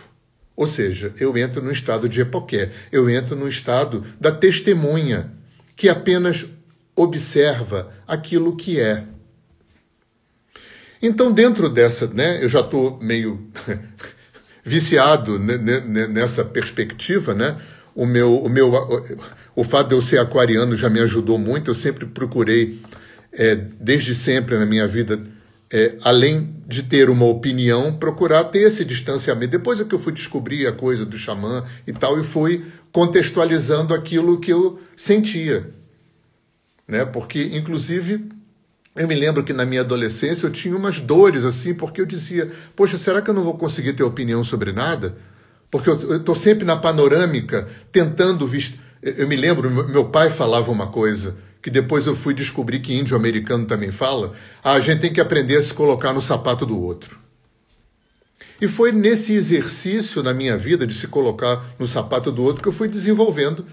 Ou 0.54 0.66
seja, 0.66 1.12
eu 1.18 1.36
entro 1.36 1.62
no 1.62 1.72
estado 1.72 2.08
de 2.08 2.20
epoqué, 2.20 2.70
eu 2.92 3.10
entro 3.10 3.34
no 3.34 3.48
estado 3.48 4.04
da 4.20 4.30
testemunha, 4.30 5.32
que 5.74 5.88
apenas 5.88 6.46
observa 6.94 7.92
aquilo 8.06 8.54
que 8.54 8.78
é. 8.78 9.04
Então, 11.02 11.32
dentro 11.32 11.68
dessa, 11.68 12.06
né, 12.06 12.44
eu 12.44 12.48
já 12.48 12.60
estou 12.60 12.98
meio 13.00 13.50
viciado 14.62 15.38
nessa 15.38 16.44
perspectiva, 16.44 17.34
né? 17.34 17.60
O 17.94 18.06
meu, 18.06 18.42
o 18.42 18.48
meu, 18.48 18.72
o 19.54 19.64
fato 19.64 19.88
de 19.88 19.94
eu 19.94 20.02
ser 20.02 20.18
aquariano 20.18 20.76
já 20.76 20.88
me 20.88 21.00
ajudou 21.00 21.38
muito. 21.38 21.70
Eu 21.70 21.74
sempre 21.74 22.06
procurei, 22.06 22.78
é, 23.32 23.54
desde 23.54 24.14
sempre 24.14 24.58
na 24.58 24.66
minha 24.66 24.86
vida, 24.86 25.20
é, 25.72 25.94
além 26.02 26.54
de 26.66 26.82
ter 26.82 27.08
uma 27.10 27.26
opinião, 27.26 27.94
procurar 27.94 28.44
ter 28.44 28.60
esse 28.60 28.84
distanciamento. 28.84 29.52
Depois 29.52 29.80
é 29.80 29.84
que 29.84 29.94
eu 29.94 29.98
fui 29.98 30.12
descobrir 30.12 30.66
a 30.66 30.72
coisa 30.72 31.04
do 31.06 31.16
xamã 31.16 31.64
e 31.86 31.92
tal, 31.92 32.18
e 32.20 32.24
fui 32.24 32.64
contextualizando 32.92 33.94
aquilo 33.94 34.40
que 34.40 34.52
eu 34.52 34.80
sentia. 34.96 35.70
Né? 36.86 37.04
Porque, 37.04 37.50
inclusive, 37.52 38.28
eu 38.96 39.06
me 39.06 39.14
lembro 39.14 39.44
que 39.44 39.52
na 39.52 39.64
minha 39.64 39.82
adolescência 39.82 40.46
eu 40.46 40.50
tinha 40.50 40.76
umas 40.76 40.98
dores 40.98 41.44
assim, 41.44 41.72
porque 41.72 42.00
eu 42.00 42.06
dizia: 42.06 42.50
Poxa, 42.74 42.98
será 42.98 43.22
que 43.22 43.30
eu 43.30 43.34
não 43.34 43.44
vou 43.44 43.56
conseguir 43.56 43.92
ter 43.92 44.02
opinião 44.02 44.42
sobre 44.42 44.72
nada? 44.72 45.16
Porque 45.70 45.88
eu 45.88 46.16
estou 46.16 46.34
sempre 46.34 46.64
na 46.64 46.76
panorâmica, 46.76 47.68
tentando. 47.92 48.46
Vist... 48.46 48.76
Eu 49.02 49.28
me 49.28 49.36
lembro, 49.36 49.70
meu 49.70 50.06
pai 50.06 50.30
falava 50.30 50.70
uma 50.70 50.88
coisa 50.88 51.36
que 51.62 51.70
depois 51.70 52.06
eu 52.06 52.16
fui 52.16 52.34
descobrir 52.34 52.80
que 52.80 52.94
índio 52.94 53.16
americano 53.16 53.66
também 53.66 53.92
fala, 53.92 54.32
ah, 54.62 54.72
a 54.72 54.80
gente 54.80 55.00
tem 55.00 55.12
que 55.12 55.20
aprender 55.20 55.56
a 55.56 55.62
se 55.62 55.74
colocar 55.74 56.12
no 56.12 56.22
sapato 56.22 56.64
do 56.64 56.80
outro. 56.80 57.18
E 58.60 58.68
foi 58.68 58.92
nesse 58.92 59.32
exercício 59.32 60.22
na 60.22 60.34
minha 60.34 60.56
vida 60.56 60.86
de 60.86 60.92
se 60.92 61.06
colocar 61.06 61.64
no 61.78 61.86
sapato 61.86 62.30
do 62.30 62.42
outro 62.42 62.62
que 62.62 62.68
eu 62.68 62.72
fui 62.72 62.88
desenvolvendo 62.88 63.64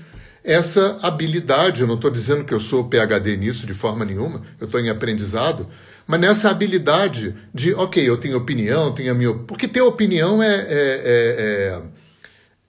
essa 0.44 0.98
habilidade. 1.02 1.82
Eu 1.82 1.88
não 1.88 1.96
estou 1.96 2.10
dizendo 2.10 2.46
que 2.46 2.54
eu 2.54 2.60
sou 2.60 2.88
PhD 2.88 3.36
nisso 3.36 3.68
de 3.68 3.74
forma 3.74 4.06
nenhuma, 4.06 4.44
eu 4.60 4.66
estou 4.66 4.80
em 4.80 4.90
aprendizado, 4.90 5.68
mas 6.08 6.22
nessa 6.22 6.50
habilidade 6.50 7.36
de, 7.54 7.74
ok, 7.74 8.08
eu 8.08 8.18
tenho 8.18 8.38
opinião, 8.38 8.94
tenho 8.94 9.12
a 9.12 9.16
minha. 9.16 9.34
Porque 9.34 9.68
ter 9.68 9.82
opinião 9.82 10.42
é, 10.42 10.56
é, 10.56 10.62
é, 10.70 10.72
é, 10.74 11.82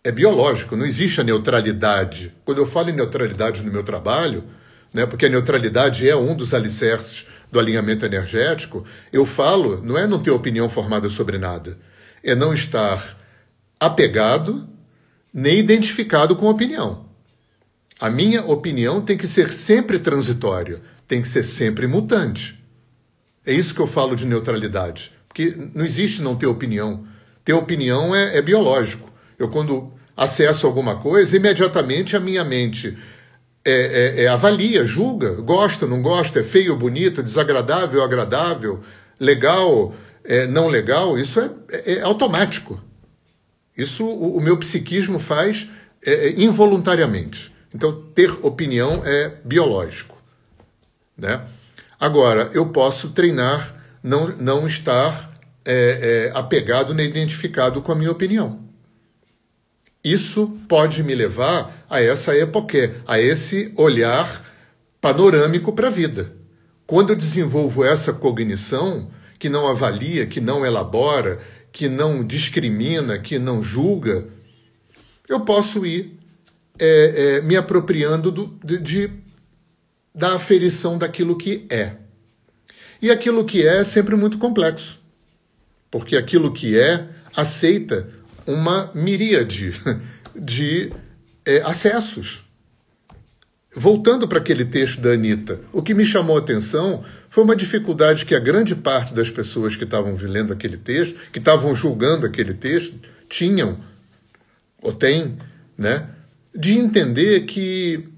é 0.02 0.12
biológico, 0.12 0.74
não 0.74 0.84
existe 0.84 1.20
a 1.20 1.24
neutralidade. 1.24 2.34
Quando 2.44 2.58
eu 2.58 2.66
falo 2.66 2.90
em 2.90 2.94
neutralidade 2.94 3.62
no 3.62 3.70
meu 3.70 3.84
trabalho, 3.84 4.42
né, 4.92 5.06
porque 5.06 5.26
a 5.26 5.28
neutralidade 5.28 6.08
é 6.08 6.16
um 6.16 6.34
dos 6.34 6.52
alicerces 6.52 7.26
do 7.50 7.60
alinhamento 7.60 8.04
energético, 8.04 8.84
eu 9.12 9.24
falo, 9.24 9.80
não 9.82 9.96
é 9.96 10.06
não 10.06 10.20
ter 10.20 10.32
opinião 10.32 10.68
formada 10.68 11.08
sobre 11.08 11.38
nada, 11.38 11.78
é 12.24 12.34
não 12.34 12.52
estar 12.52 13.16
apegado 13.78 14.68
nem 15.32 15.60
identificado 15.60 16.34
com 16.34 16.46
opinião. 16.46 17.06
A 18.00 18.10
minha 18.10 18.44
opinião 18.44 19.00
tem 19.00 19.16
que 19.16 19.28
ser 19.28 19.52
sempre 19.52 19.98
transitória, 19.98 20.82
tem 21.06 21.22
que 21.22 21.28
ser 21.28 21.44
sempre 21.44 21.86
mutante. 21.86 22.57
É 23.48 23.52
isso 23.54 23.74
que 23.74 23.80
eu 23.80 23.86
falo 23.86 24.14
de 24.14 24.26
neutralidade, 24.26 25.10
porque 25.26 25.54
não 25.74 25.82
existe 25.82 26.20
não 26.20 26.36
ter 26.36 26.44
opinião. 26.44 27.06
Ter 27.42 27.54
opinião 27.54 28.14
é, 28.14 28.36
é 28.36 28.42
biológico. 28.42 29.10
Eu, 29.38 29.48
quando 29.48 29.90
acesso 30.14 30.66
alguma 30.66 30.96
coisa, 30.96 31.34
imediatamente 31.34 32.14
a 32.14 32.20
minha 32.20 32.44
mente 32.44 32.98
é, 33.64 33.72
é, 34.18 34.24
é, 34.24 34.28
avalia, 34.28 34.84
julga, 34.84 35.30
gosta, 35.30 35.86
não 35.86 36.02
gosta, 36.02 36.40
é 36.40 36.42
feio, 36.42 36.76
bonito, 36.76 37.22
desagradável, 37.22 38.02
agradável, 38.02 38.80
legal, 39.18 39.94
é, 40.24 40.46
não 40.46 40.68
legal, 40.68 41.18
isso 41.18 41.40
é, 41.40 41.50
é, 41.70 42.00
automático. 42.02 42.78
Isso 43.74 44.04
o, 44.04 44.36
o, 44.36 44.42
meu 44.42 44.58
psiquismo 44.58 45.18
faz 45.18 45.70
involuntariamente. 46.36 47.50
Então, 47.74 48.04
ter 48.14 48.30
opinião 48.44 49.02
é 49.06 49.36
biológico. 49.42 50.22
Né? 51.16 51.40
Agora, 51.98 52.50
eu 52.52 52.66
posso 52.70 53.10
treinar 53.10 53.74
não, 54.02 54.28
não 54.36 54.66
estar 54.66 55.30
apegado 56.32 56.94
nem 56.94 57.06
identificado 57.06 57.82
com 57.82 57.92
a 57.92 57.94
minha 57.94 58.10
opinião. 58.10 58.60
Isso 60.02 60.56
pode 60.66 61.02
me 61.02 61.14
levar 61.14 61.84
a 61.90 62.00
essa 62.00 62.34
época, 62.34 63.02
a 63.06 63.20
esse 63.20 63.72
olhar 63.76 64.44
panorâmico 65.00 65.72
para 65.72 65.88
a 65.88 65.90
vida. 65.90 66.32
Quando 66.86 67.10
eu 67.10 67.16
desenvolvo 67.16 67.84
essa 67.84 68.12
cognição, 68.12 69.10
que 69.38 69.48
não 69.48 69.66
avalia, 69.66 70.26
que 70.26 70.40
não 70.40 70.64
elabora, 70.64 71.40
que 71.72 71.88
não 71.88 72.24
discrimina, 72.24 73.18
que 73.18 73.38
não 73.38 73.62
julga, 73.62 74.26
eu 75.28 75.40
posso 75.40 75.84
ir 75.86 76.18
é, 76.78 77.36
é, 77.38 77.40
me 77.42 77.56
apropriando 77.56 78.32
do, 78.32 78.58
de, 78.64 78.78
de, 78.78 79.10
da 80.18 80.34
aferição 80.34 80.98
daquilo 80.98 81.38
que 81.38 81.64
é. 81.70 81.92
E 83.00 83.08
aquilo 83.08 83.44
que 83.44 83.64
é 83.64 83.78
é 83.78 83.84
sempre 83.84 84.16
muito 84.16 84.36
complexo, 84.36 84.98
porque 85.88 86.16
aquilo 86.16 86.52
que 86.52 86.76
é 86.76 87.06
aceita 87.34 88.08
uma 88.44 88.90
miríade 88.92 89.72
de 90.34 90.90
é, 91.46 91.62
acessos. 91.62 92.44
Voltando 93.72 94.26
para 94.26 94.38
aquele 94.38 94.64
texto 94.64 95.00
da 95.00 95.10
Anitta, 95.10 95.60
o 95.72 95.80
que 95.80 95.94
me 95.94 96.04
chamou 96.04 96.36
a 96.36 96.40
atenção 96.40 97.04
foi 97.30 97.44
uma 97.44 97.54
dificuldade 97.54 98.24
que 98.24 98.34
a 98.34 98.40
grande 98.40 98.74
parte 98.74 99.14
das 99.14 99.30
pessoas 99.30 99.76
que 99.76 99.84
estavam 99.84 100.16
lendo 100.16 100.52
aquele 100.52 100.76
texto, 100.76 101.16
que 101.32 101.38
estavam 101.38 101.76
julgando 101.76 102.26
aquele 102.26 102.54
texto, 102.54 102.98
tinham, 103.28 103.78
ou 104.82 104.92
têm, 104.92 105.36
né, 105.76 106.08
de 106.52 106.76
entender 106.76 107.42
que 107.42 108.08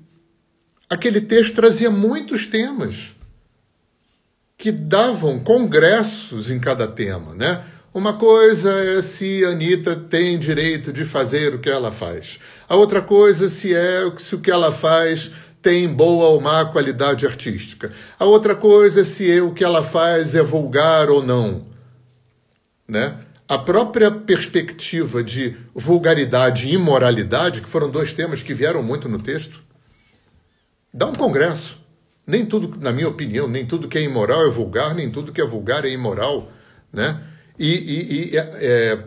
aquele 0.90 1.20
texto 1.20 1.55
trazia 1.55 1.88
muitos 1.88 2.46
temas 2.46 3.14
que 4.59 4.72
davam 4.72 5.38
congressos 5.38 6.50
em 6.50 6.59
cada 6.59 6.87
tema, 6.88 7.33
né? 7.33 7.64
Uma 7.94 8.14
coisa 8.14 8.70
é 8.72 9.00
se 9.00 9.44
a 9.44 9.50
Anitta 9.50 9.96
tem 9.96 10.38
direito 10.38 10.92
de 10.92 11.05
fazer 11.05 11.55
o 11.55 11.59
que 11.59 11.70
ela 11.70 11.90
faz. 11.90 12.38
A 12.68 12.76
outra 12.76 13.00
coisa 13.00 13.48
se 13.48 13.74
é 13.74 14.03
se 14.18 14.35
o 14.35 14.40
que 14.40 14.50
ela 14.50 14.70
faz 14.70 15.33
tem 15.62 15.88
boa 15.88 16.29
ou 16.29 16.40
má 16.40 16.64
qualidade 16.66 17.26
artística. 17.26 17.92
A 18.18 18.24
outra 18.24 18.55
coisa 18.55 19.00
é 19.00 19.05
se 19.05 19.40
o 19.40 19.53
que 19.53 19.64
ela 19.64 19.83
faz 19.83 20.35
é 20.35 20.42
vulgar 20.42 21.11
ou 21.11 21.22
não. 21.22 21.66
Né? 22.87 23.14
A 23.48 23.59
própria 23.59 24.11
perspectiva 24.11 25.22
de 25.22 25.57
vulgaridade 25.74 26.68
e 26.68 26.74
imoralidade, 26.74 27.61
que 27.61 27.68
foram 27.68 27.90
dois 27.90 28.12
temas 28.12 28.42
que 28.42 28.55
vieram 28.55 28.83
muito 28.83 29.09
no 29.09 29.18
texto, 29.18 29.61
dá 30.92 31.07
um 31.07 31.14
congresso. 31.14 31.79
Nem 32.26 32.46
tudo, 32.46 32.79
na 32.81 32.92
minha 32.92 33.09
opinião, 33.09 33.48
nem 33.48 33.66
tudo 33.66 33.88
que 33.88 33.98
é 33.98 34.03
imoral 34.03 34.46
é 34.46 34.50
vulgar, 34.50 34.94
nem 34.94 35.11
tudo 35.11 35.33
que 35.33 35.40
é 35.40 35.46
vulgar 35.46 35.85
é 35.85 35.90
imoral. 35.90 36.50
Né? 36.92 37.20
e, 37.61 37.68
e, 37.68 38.31
e 38.33 38.37
é, 38.38 38.40
é, 38.40 38.98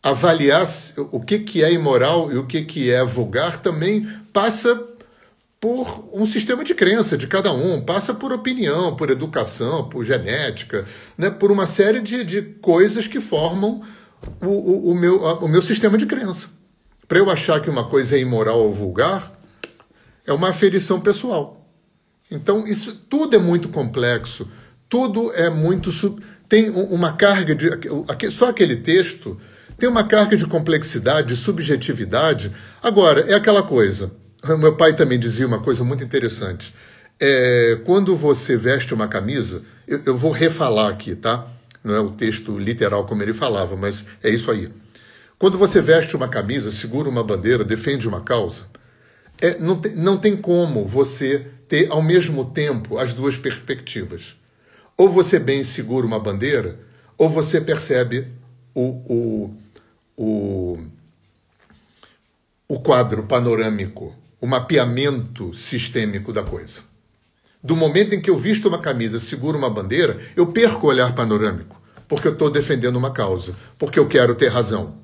avaliar 0.00 0.64
o 1.10 1.20
que, 1.20 1.40
que 1.40 1.64
é 1.64 1.72
imoral 1.72 2.30
e 2.32 2.38
o 2.38 2.46
que, 2.46 2.62
que 2.62 2.90
é 2.92 3.04
vulgar 3.04 3.60
também 3.60 4.08
passa 4.32 4.80
por 5.60 6.08
um 6.12 6.24
sistema 6.24 6.62
de 6.62 6.72
crença 6.72 7.18
de 7.18 7.26
cada 7.26 7.52
um, 7.52 7.82
passa 7.84 8.14
por 8.14 8.30
opinião, 8.32 8.94
por 8.94 9.10
educação, 9.10 9.88
por 9.88 10.04
genética, 10.04 10.86
né, 11.18 11.30
por 11.30 11.50
uma 11.50 11.66
série 11.66 12.00
de, 12.00 12.22
de 12.22 12.42
coisas 12.42 13.08
que 13.08 13.20
formam 13.20 13.82
o, 14.40 14.46
o, 14.46 14.90
o, 14.90 14.94
meu, 14.94 15.22
o 15.22 15.48
meu 15.48 15.62
sistema 15.62 15.98
de 15.98 16.06
crença. 16.06 16.48
Para 17.08 17.18
eu 17.18 17.28
achar 17.28 17.60
que 17.60 17.68
uma 17.68 17.88
coisa 17.88 18.16
é 18.16 18.20
imoral 18.20 18.60
ou 18.60 18.72
vulgar, 18.72 19.32
é 20.26 20.32
uma 20.32 20.50
aferição 20.50 21.00
pessoal. 21.00 21.66
Então, 22.30 22.66
isso 22.66 22.94
tudo 23.08 23.36
é 23.36 23.38
muito 23.38 23.68
complexo, 23.68 24.50
tudo 24.88 25.32
é 25.32 25.50
muito. 25.50 25.90
Tem 26.48 26.70
uma 26.70 27.12
carga 27.12 27.54
de. 27.54 27.70
Só 28.30 28.48
aquele 28.48 28.76
texto 28.76 29.38
tem 29.78 29.88
uma 29.88 30.06
carga 30.06 30.36
de 30.36 30.46
complexidade, 30.46 31.28
de 31.28 31.36
subjetividade. 31.36 32.52
Agora, 32.82 33.20
é 33.22 33.34
aquela 33.34 33.62
coisa. 33.62 34.12
Meu 34.58 34.76
pai 34.76 34.94
também 34.94 35.18
dizia 35.18 35.46
uma 35.46 35.60
coisa 35.60 35.82
muito 35.84 36.04
interessante. 36.04 36.74
É, 37.18 37.78
quando 37.84 38.16
você 38.16 38.56
veste 38.56 38.94
uma 38.94 39.08
camisa, 39.08 39.62
eu, 39.86 40.00
eu, 40.06 40.16
vou 40.16 40.30
refalar 40.30 40.88
aqui, 40.90 41.14
tá? 41.14 41.46
Não 41.82 41.94
é 41.94 42.00
o 42.00 42.10
texto 42.10 42.58
literal 42.58 43.04
como 43.04 43.22
ele 43.22 43.34
falava, 43.34 43.76
mas 43.76 44.04
é 44.22 44.30
isso 44.30 44.50
aí. 44.50 44.70
Quando 45.38 45.58
você 45.58 45.80
veste 45.80 46.16
uma 46.16 46.28
camisa, 46.28 46.70
segura 46.70 47.08
uma 47.08 47.22
bandeira, 47.22 47.64
defende 47.64 48.08
uma 48.08 48.20
causa, 48.20 48.64
é, 49.44 49.58
não, 49.58 49.76
tem, 49.76 49.94
não 49.94 50.16
tem 50.16 50.34
como 50.34 50.86
você 50.86 51.46
ter 51.68 51.90
ao 51.90 52.02
mesmo 52.02 52.46
tempo 52.46 52.96
as 52.96 53.12
duas 53.12 53.36
perspectivas. 53.36 54.36
Ou 54.96 55.10
você 55.10 55.38
bem 55.38 55.62
segura 55.62 56.06
uma 56.06 56.18
bandeira, 56.18 56.78
ou 57.18 57.28
você 57.28 57.60
percebe 57.60 58.28
o, 58.74 58.80
o, 59.06 59.56
o, 60.16 60.78
o 62.66 62.80
quadro 62.80 63.24
panorâmico, 63.24 64.16
o 64.40 64.46
mapeamento 64.46 65.52
sistêmico 65.52 66.32
da 66.32 66.42
coisa. 66.42 66.80
Do 67.62 67.76
momento 67.76 68.14
em 68.14 68.22
que 68.22 68.30
eu 68.30 68.38
visto 68.38 68.68
uma 68.68 68.78
camisa, 68.78 69.20
seguro 69.20 69.58
uma 69.58 69.68
bandeira, 69.68 70.18
eu 70.34 70.46
perco 70.46 70.86
o 70.86 70.88
olhar 70.88 71.14
panorâmico, 71.14 71.78
porque 72.08 72.28
eu 72.28 72.32
estou 72.32 72.50
defendendo 72.50 72.96
uma 72.96 73.12
causa, 73.12 73.54
porque 73.78 73.98
eu 73.98 74.08
quero 74.08 74.34
ter 74.34 74.48
razão, 74.48 74.96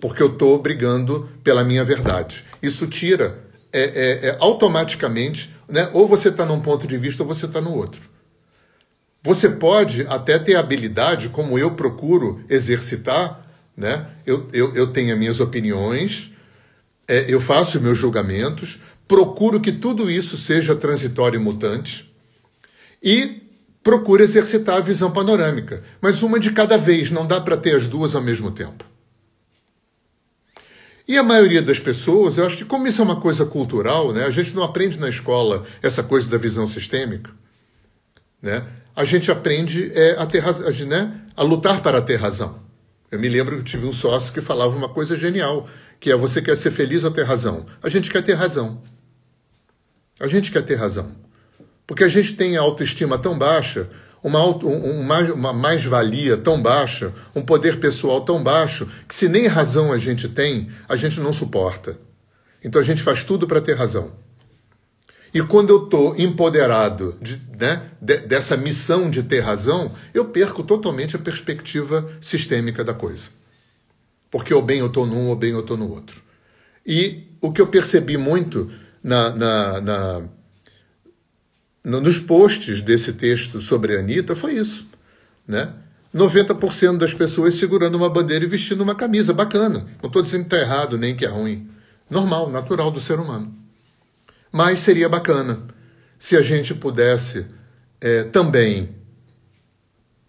porque 0.00 0.22
eu 0.22 0.28
estou 0.28 0.62
brigando 0.62 1.28
pela 1.42 1.64
minha 1.64 1.84
verdade. 1.84 2.44
Isso 2.62 2.86
tira 2.86 3.43
é, 3.74 3.80
é, 3.82 4.28
é, 4.28 4.36
automaticamente, 4.38 5.52
né? 5.68 5.90
ou 5.92 6.06
você 6.06 6.28
está 6.28 6.46
num 6.46 6.60
ponto 6.60 6.86
de 6.86 6.96
vista 6.96 7.24
ou 7.24 7.28
você 7.28 7.46
está 7.46 7.60
no 7.60 7.74
outro. 7.74 8.00
Você 9.20 9.48
pode 9.48 10.06
até 10.08 10.38
ter 10.38 10.54
habilidade, 10.54 11.28
como 11.28 11.58
eu 11.58 11.72
procuro 11.72 12.44
exercitar, 12.48 13.40
né? 13.76 14.06
Eu, 14.24 14.48
eu, 14.52 14.74
eu 14.76 14.92
tenho 14.92 15.12
as 15.12 15.18
minhas 15.18 15.40
opiniões, 15.40 16.30
é, 17.08 17.24
eu 17.26 17.40
faço 17.40 17.80
meus 17.80 17.98
julgamentos, 17.98 18.80
procuro 19.08 19.60
que 19.60 19.72
tudo 19.72 20.10
isso 20.10 20.36
seja 20.36 20.76
transitório 20.76 21.40
e 21.40 21.42
mutante, 21.42 22.14
e 23.02 23.42
procura 23.82 24.22
exercitar 24.22 24.76
a 24.76 24.80
visão 24.80 25.10
panorâmica, 25.10 25.82
mas 26.00 26.22
uma 26.22 26.38
de 26.38 26.52
cada 26.52 26.78
vez, 26.78 27.10
não 27.10 27.26
dá 27.26 27.40
para 27.40 27.56
ter 27.56 27.74
as 27.76 27.88
duas 27.88 28.14
ao 28.14 28.22
mesmo 28.22 28.50
tempo. 28.50 28.84
E 31.06 31.18
a 31.18 31.22
maioria 31.22 31.60
das 31.60 31.78
pessoas, 31.78 32.38
eu 32.38 32.46
acho 32.46 32.56
que 32.56 32.64
como 32.64 32.86
isso 32.86 33.00
é 33.02 33.04
uma 33.04 33.20
coisa 33.20 33.44
cultural, 33.44 34.12
né, 34.12 34.24
a 34.24 34.30
gente 34.30 34.54
não 34.54 34.62
aprende 34.62 34.98
na 34.98 35.08
escola 35.08 35.66
essa 35.82 36.02
coisa 36.02 36.30
da 36.30 36.38
visão 36.38 36.66
sistêmica, 36.66 37.30
né? 38.40 38.66
A 38.96 39.04
gente 39.04 39.30
aprende 39.30 39.92
é, 39.94 40.16
a 40.18 40.24
ter 40.24 40.38
razão, 40.38 40.70
né, 40.86 41.20
a 41.36 41.42
lutar 41.42 41.82
para 41.82 42.00
ter 42.00 42.16
razão. 42.16 42.58
Eu 43.10 43.20
me 43.20 43.28
lembro 43.28 43.58
que 43.58 43.64
tive 43.64 43.86
um 43.86 43.92
sócio 43.92 44.32
que 44.32 44.40
falava 44.40 44.74
uma 44.74 44.88
coisa 44.88 45.16
genial, 45.16 45.68
que 46.00 46.10
é 46.10 46.16
você 46.16 46.40
quer 46.40 46.56
ser 46.56 46.70
feliz 46.70 47.04
ou 47.04 47.10
ter 47.10 47.24
razão? 47.24 47.66
A 47.82 47.88
gente 47.88 48.10
quer 48.10 48.22
ter 48.22 48.34
razão. 48.34 48.82
A 50.18 50.26
gente 50.26 50.50
quer 50.50 50.62
ter 50.62 50.76
razão. 50.76 51.12
Porque 51.86 52.04
a 52.04 52.08
gente 52.08 52.34
tem 52.34 52.56
autoestima 52.56 53.18
tão 53.18 53.38
baixa, 53.38 53.88
uma, 54.24 54.42
uma, 54.46 55.52
mais-valia 55.52 56.34
tão 56.38 56.60
baixa, 56.60 57.12
um 57.36 57.42
poder 57.42 57.78
pessoal 57.78 58.22
tão 58.22 58.42
baixo, 58.42 58.88
que 59.06 59.14
se 59.14 59.28
nem 59.28 59.46
razão 59.46 59.92
a 59.92 59.98
gente 59.98 60.30
tem, 60.30 60.70
a 60.88 60.96
gente 60.96 61.20
não 61.20 61.30
suporta. 61.30 61.98
Então 62.64 62.80
a 62.80 62.84
gente 62.84 63.02
faz 63.02 63.22
tudo 63.22 63.46
para 63.46 63.60
ter 63.60 63.74
razão. 63.74 64.12
E 65.34 65.42
quando 65.42 65.68
eu 65.70 65.84
estou 65.84 66.16
empoderado 66.16 67.18
de, 67.20 67.38
né, 67.58 67.90
de, 68.00 68.18
dessa 68.18 68.56
missão 68.56 69.10
de 69.10 69.22
ter 69.22 69.40
razão, 69.40 69.92
eu 70.14 70.24
perco 70.24 70.62
totalmente 70.62 71.16
a 71.16 71.18
perspectiva 71.18 72.08
sistêmica 72.18 72.82
da 72.82 72.94
coisa. 72.94 73.28
Porque 74.30 74.54
ou 74.54 74.62
bem 74.62 74.78
eu 74.78 74.86
estou 74.86 75.04
num, 75.06 75.28
ou 75.28 75.36
bem 75.36 75.50
eu 75.50 75.60
estou 75.60 75.76
no 75.76 75.90
outro. 75.90 76.22
E 76.86 77.24
o 77.42 77.52
que 77.52 77.60
eu 77.60 77.66
percebi 77.66 78.16
muito 78.16 78.70
na, 79.02 79.30
na, 79.30 79.80
na 79.82 80.22
nos 81.84 82.18
posts 82.18 82.80
desse 82.80 83.12
texto 83.12 83.60
sobre 83.60 83.96
a 83.96 84.00
Anitta 84.00 84.34
foi 84.34 84.54
isso. 84.54 84.86
Né? 85.46 85.70
90% 86.14 86.96
das 86.96 87.12
pessoas 87.12 87.56
segurando 87.56 87.96
uma 87.96 88.08
bandeira 88.08 88.44
e 88.44 88.48
vestindo 88.48 88.80
uma 88.80 88.94
camisa 88.94 89.34
bacana. 89.34 89.86
Não 90.00 90.06
estou 90.06 90.22
dizendo 90.22 90.46
que 90.46 90.54
está 90.54 90.58
errado 90.58 90.96
nem 90.96 91.14
que 91.14 91.24
é 91.24 91.28
ruim. 91.28 91.68
Normal, 92.08 92.50
natural 92.50 92.90
do 92.90 93.00
ser 93.00 93.18
humano. 93.18 93.54
Mas 94.50 94.80
seria 94.80 95.08
bacana 95.08 95.60
se 96.18 96.36
a 96.36 96.42
gente 96.42 96.74
pudesse 96.74 97.46
é, 98.00 98.22
também 98.22 98.94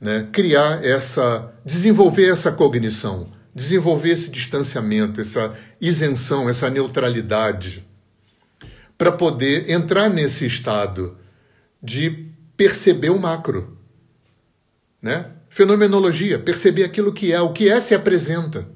né, 0.02 0.28
criar 0.32 0.84
essa. 0.84 1.54
desenvolver 1.64 2.30
essa 2.32 2.52
cognição, 2.52 3.32
desenvolver 3.54 4.10
esse 4.10 4.30
distanciamento, 4.30 5.22
essa 5.22 5.56
isenção, 5.80 6.50
essa 6.50 6.70
neutralidade, 6.70 7.86
para 8.98 9.12
poder 9.12 9.70
entrar 9.70 10.10
nesse 10.10 10.46
estado 10.46 11.18
de 11.82 12.30
perceber 12.58 13.10
o 13.10 13.20
macro. 13.20 13.78
Né? 15.02 15.32
Fenomenologia, 15.50 16.40
perceber 16.40 16.84
aquilo 16.84 17.14
que 17.14 17.32
é, 17.32 17.42
o 17.42 17.54
que 17.54 17.70
é 17.70 17.80
se 17.80 17.94
apresenta. 17.94 18.68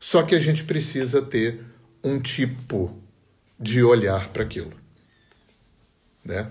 Só 0.00 0.22
que 0.22 0.34
a 0.34 0.40
gente 0.40 0.64
precisa 0.64 1.20
ter 1.20 1.60
um 2.02 2.20
tipo 2.20 2.96
de 3.58 3.82
olhar 3.82 4.28
para 4.28 4.42
aquilo. 4.42 4.72
Né? 6.24 6.46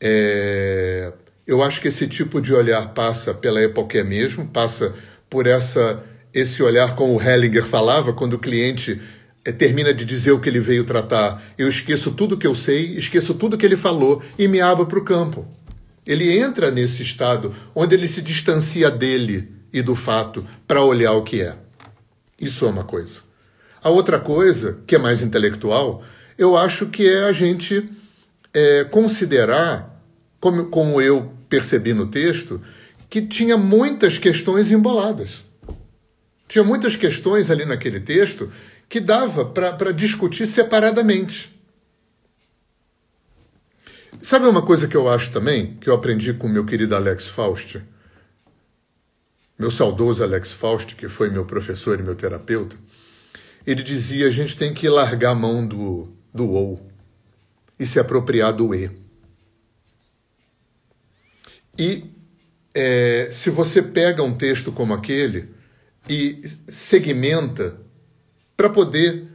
É, 0.00 1.12
eu 1.46 1.62
acho 1.62 1.80
que 1.80 1.88
esse 1.88 2.08
tipo 2.08 2.40
de 2.40 2.52
olhar 2.52 2.92
passa 2.94 3.32
pela 3.32 3.60
época 3.60 4.02
mesmo, 4.02 4.46
passa 4.46 4.94
por 5.28 5.46
essa 5.46 6.04
esse 6.32 6.62
olhar 6.62 6.94
como 6.94 7.16
o 7.16 7.20
Hellinger 7.20 7.64
falava, 7.64 8.12
quando 8.12 8.34
o 8.34 8.38
cliente 8.38 9.02
termina 9.44 9.94
de 9.94 10.04
dizer 10.04 10.32
o 10.32 10.40
que 10.40 10.48
ele 10.48 10.60
veio 10.60 10.84
tratar, 10.84 11.42
eu 11.56 11.68
esqueço 11.68 12.12
tudo 12.12 12.36
que 12.36 12.46
eu 12.46 12.54
sei, 12.54 12.94
esqueço 12.96 13.34
tudo 13.34 13.56
que 13.56 13.64
ele 13.64 13.76
falou 13.76 14.22
e 14.38 14.46
me 14.46 14.60
abro 14.60 14.86
para 14.86 14.98
o 14.98 15.04
campo. 15.04 15.46
Ele 16.06 16.38
entra 16.38 16.70
nesse 16.70 17.02
estado 17.02 17.54
onde 17.74 17.94
ele 17.94 18.08
se 18.08 18.20
distancia 18.20 18.90
dele 18.90 19.48
e 19.72 19.80
do 19.80 19.94
fato 19.94 20.46
para 20.66 20.82
olhar 20.82 21.12
o 21.12 21.22
que 21.22 21.40
é. 21.40 21.54
Isso 22.38 22.66
é 22.66 22.68
uma 22.68 22.84
coisa. 22.84 23.20
A 23.82 23.88
outra 23.88 24.20
coisa, 24.20 24.78
que 24.86 24.94
é 24.94 24.98
mais 24.98 25.22
intelectual, 25.22 26.02
eu 26.36 26.56
acho 26.56 26.86
que 26.86 27.08
é 27.08 27.24
a 27.24 27.32
gente 27.32 27.88
é, 28.52 28.84
considerar, 28.84 30.02
como, 30.38 30.66
como 30.66 31.00
eu 31.00 31.32
percebi 31.48 31.94
no 31.94 32.06
texto, 32.06 32.60
que 33.08 33.22
tinha 33.22 33.56
muitas 33.56 34.18
questões 34.18 34.70
emboladas. 34.70 35.42
Tinha 36.48 36.64
muitas 36.64 36.96
questões 36.96 37.50
ali 37.50 37.64
naquele 37.64 38.00
texto 38.00 38.50
que 38.90 38.98
dava 38.98 39.44
para 39.44 39.92
discutir 39.92 40.48
separadamente. 40.48 41.56
Sabe 44.20 44.46
uma 44.46 44.66
coisa 44.66 44.88
que 44.88 44.96
eu 44.96 45.08
acho 45.08 45.32
também, 45.32 45.76
que 45.76 45.88
eu 45.88 45.94
aprendi 45.94 46.34
com 46.34 46.48
meu 46.48 46.66
querido 46.66 46.96
Alex 46.96 47.28
Faust? 47.28 47.80
Meu 49.56 49.70
saudoso 49.70 50.24
Alex 50.24 50.50
Faust, 50.50 50.96
que 50.96 51.08
foi 51.08 51.30
meu 51.30 51.44
professor 51.44 52.00
e 52.00 52.02
meu 52.02 52.16
terapeuta, 52.16 52.76
ele 53.64 53.84
dizia: 53.84 54.26
a 54.26 54.30
gente 54.32 54.58
tem 54.58 54.74
que 54.74 54.88
largar 54.88 55.30
a 55.30 55.34
mão 55.36 55.64
do, 55.64 56.12
do 56.34 56.50
ou 56.50 56.90
e 57.78 57.86
se 57.86 58.00
apropriar 58.00 58.52
do 58.52 58.74
e. 58.74 58.90
E 61.78 62.10
é, 62.74 63.30
se 63.30 63.50
você 63.50 63.80
pega 63.80 64.20
um 64.20 64.36
texto 64.36 64.72
como 64.72 64.92
aquele 64.92 65.48
e 66.08 66.40
segmenta 66.66 67.88
para 68.60 68.68
poder 68.68 69.26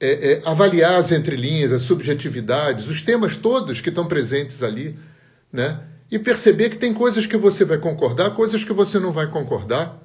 é, 0.00 0.32
é, 0.32 0.42
avaliar 0.44 0.96
as 0.96 1.12
entrelinhas, 1.12 1.72
as 1.72 1.82
subjetividades, 1.82 2.88
os 2.88 3.00
temas 3.00 3.36
todos 3.36 3.80
que 3.80 3.90
estão 3.90 4.08
presentes 4.08 4.60
ali, 4.60 4.98
né? 5.52 5.78
E 6.10 6.18
perceber 6.18 6.68
que 6.68 6.76
tem 6.76 6.92
coisas 6.92 7.24
que 7.24 7.36
você 7.36 7.64
vai 7.64 7.78
concordar, 7.78 8.34
coisas 8.34 8.64
que 8.64 8.72
você 8.72 8.98
não 8.98 9.12
vai 9.12 9.28
concordar. 9.28 10.02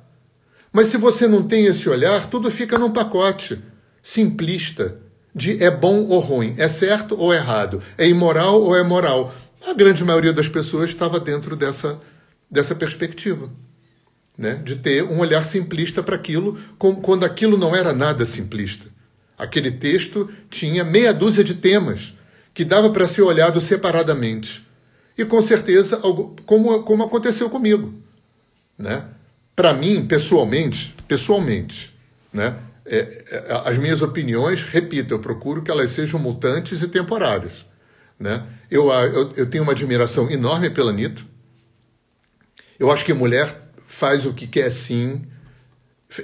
Mas 0.72 0.90
se 0.90 0.98
você 0.98 1.28
não 1.28 1.42
tem 1.42 1.66
esse 1.66 1.90
olhar, 1.90 2.30
tudo 2.30 2.52
fica 2.52 2.78
num 2.78 2.92
pacote 2.92 3.60
simplista 4.04 5.00
de 5.34 5.62
é 5.64 5.72
bom 5.72 6.04
ou 6.04 6.20
ruim, 6.20 6.54
é 6.60 6.68
certo 6.68 7.20
ou 7.20 7.34
errado, 7.34 7.82
é 7.98 8.08
imoral 8.08 8.62
ou 8.62 8.78
é 8.78 8.84
moral. 8.84 9.34
A 9.66 9.74
grande 9.74 10.06
maioria 10.06 10.34
das 10.34 10.48
pessoas 10.48 10.92
estava 10.92 11.20
dentro 11.20 11.56
dessa, 11.56 12.00
dessa 12.48 12.76
perspectiva 12.76 13.50
né, 14.38 14.62
de 14.64 14.76
ter 14.76 15.04
um 15.04 15.20
olhar 15.20 15.44
simplista 15.44 16.04
para 16.04 16.16
aquilo, 16.16 16.60
quando 16.78 17.24
aquilo 17.24 17.58
não 17.58 17.76
era 17.76 17.92
nada 17.92 18.26
simplista. 18.26 18.86
Aquele 19.38 19.72
texto 19.72 20.30
tinha 20.50 20.84
meia 20.84 21.14
dúzia 21.14 21.44
de 21.44 21.56
temas 21.56 22.16
que 22.54 22.64
dava 22.64 22.90
para 22.90 23.08
ser 23.08 23.24
olhado 23.24 23.60
separadamente. 23.60 24.66
E 25.18 25.26
com 25.26 25.42
certeza, 25.42 25.98
como, 26.46 26.84
como 26.84 27.04
aconteceu 27.04 27.50
comigo. 27.50 27.94
Né? 28.78 29.06
Para 29.56 29.74
mim, 29.74 30.06
pessoalmente, 30.06 30.96
pessoalmente, 31.08 31.94
né, 32.32 32.56
é, 32.86 32.98
é, 33.32 33.62
as 33.66 33.78
minhas 33.78 34.02
opiniões, 34.02 34.62
repito, 34.62 35.14
eu 35.14 35.20
procuro 35.20 35.62
que 35.62 35.72
elas 35.72 35.92
sejam 35.92 36.20
mutantes 36.20 36.82
e 36.82 36.88
temporárias. 36.88 37.66
Né? 38.20 38.44
Eu, 38.70 38.92
eu, 38.92 39.32
eu 39.36 39.50
tenho 39.50 39.64
uma 39.64 39.74
admiração 39.74 40.30
enorme 40.30 40.70
pela 40.70 40.92
Anitta. 40.92 41.22
Eu 42.80 42.92
acho 42.92 43.04
que 43.04 43.14
mulher 43.14 43.67
faz 43.98 44.28
o 44.28 44.34
que 44.34 44.46
quer 44.46 44.70
sim, 44.72 45.24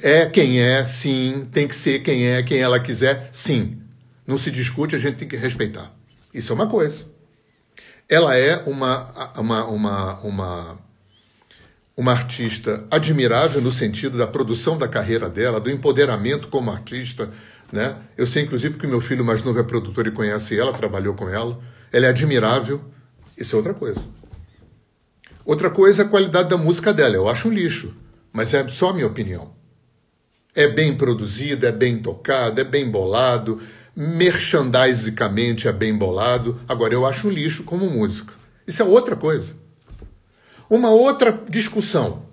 é 0.04 0.28
quem 0.28 0.62
é, 0.62 0.86
sim, 0.86 1.48
tem 1.52 1.68
que 1.68 1.76
ser 1.76 2.04
quem 2.04 2.28
é, 2.28 2.44
quem 2.44 2.60
ela 2.60 2.80
quiser, 2.80 3.30
sim. 3.32 3.82
Não 4.28 4.38
se 4.38 4.52
discute, 4.52 4.96
a 4.96 5.00
gente 5.00 5.16
tem 5.18 5.28
que 5.28 5.36
respeitar. 5.36 5.92
Isso 6.32 6.54
é 6.54 6.56
uma 6.56 6.68
coisa. 6.68 7.06
Ela 8.08 8.38
é 8.38 8.58
uma, 8.68 9.32
uma, 9.36 9.66
uma, 9.66 10.20
uma, 10.20 10.80
uma 11.98 12.12
artista 12.12 12.86
admirável 12.92 13.60
no 13.60 13.72
sentido 13.72 14.20
da 14.20 14.28
produção 14.28 14.78
da 14.78 14.88
carreira 14.88 15.28
dela, 15.28 15.60
do 15.60 15.72
empoderamento 15.72 16.50
como 16.50 16.72
artista. 16.72 17.32
Né? 17.72 17.96
Eu 18.16 18.28
sei, 18.28 18.44
inclusive, 18.44 18.78
que 18.78 18.86
meu 18.86 19.02
filho 19.02 19.26
mais 19.26 19.42
novo 19.42 19.60
é 19.60 19.64
produtor 19.64 20.06
e 20.06 20.12
conhece 20.12 20.58
ela, 20.58 20.74
trabalhou 20.74 21.16
com 21.16 21.28
ela. 21.28 21.60
Ela 21.92 22.06
é 22.06 22.10
admirável. 22.10 22.82
Isso 23.36 23.56
é 23.56 23.58
outra 23.58 23.74
coisa. 23.74 24.00
Outra 25.46 25.70
coisa 25.70 26.04
é 26.04 26.06
a 26.06 26.10
qualidade 26.10 26.50
da 26.50 26.58
música 26.58 26.94
dela. 26.94 27.16
Eu 27.16 27.28
acho 27.28 27.50
um 27.50 27.54
lixo, 27.54 27.94
mas 28.32 28.54
é 28.54 28.66
só 28.70 28.90
a 28.90 28.94
minha 28.94 29.08
opinião. 29.08 29.54
É 30.56 30.68
bem 30.68 30.96
produzida, 30.96 31.68
é 31.68 31.72
bem 31.72 31.98
tocada, 31.98 32.62
é 32.62 32.64
bem 32.64 32.90
bolado, 32.90 33.62
merchandisicamente 33.96 35.68
é 35.68 35.74
bem 35.74 35.96
bolado. 35.98 36.62
Agora, 36.68 36.94
eu 36.94 37.06
acho 37.06 37.28
um 37.28 37.32
lixo 37.32 37.64
como 37.64 37.90
música. 37.90 38.34
Isso 38.66 38.82
é 38.82 38.86
outra 38.86 39.16
coisa. 39.16 39.56
Uma 40.70 40.92
outra 40.92 41.32
discussão. 41.50 42.24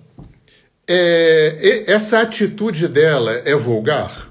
É, 0.87 1.85
essa 1.87 2.21
atitude 2.21 2.87
dela 2.87 3.33
é 3.45 3.55
vulgar? 3.57 4.31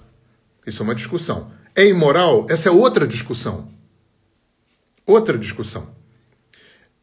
Isso 0.66 0.82
é 0.82 0.86
uma 0.86 0.96
discussão. 0.96 1.52
É 1.76 1.86
imoral? 1.86 2.46
Essa 2.50 2.70
é 2.70 2.72
outra 2.72 3.06
discussão. 3.06 3.68
Outra 5.06 5.38
discussão 5.38 5.99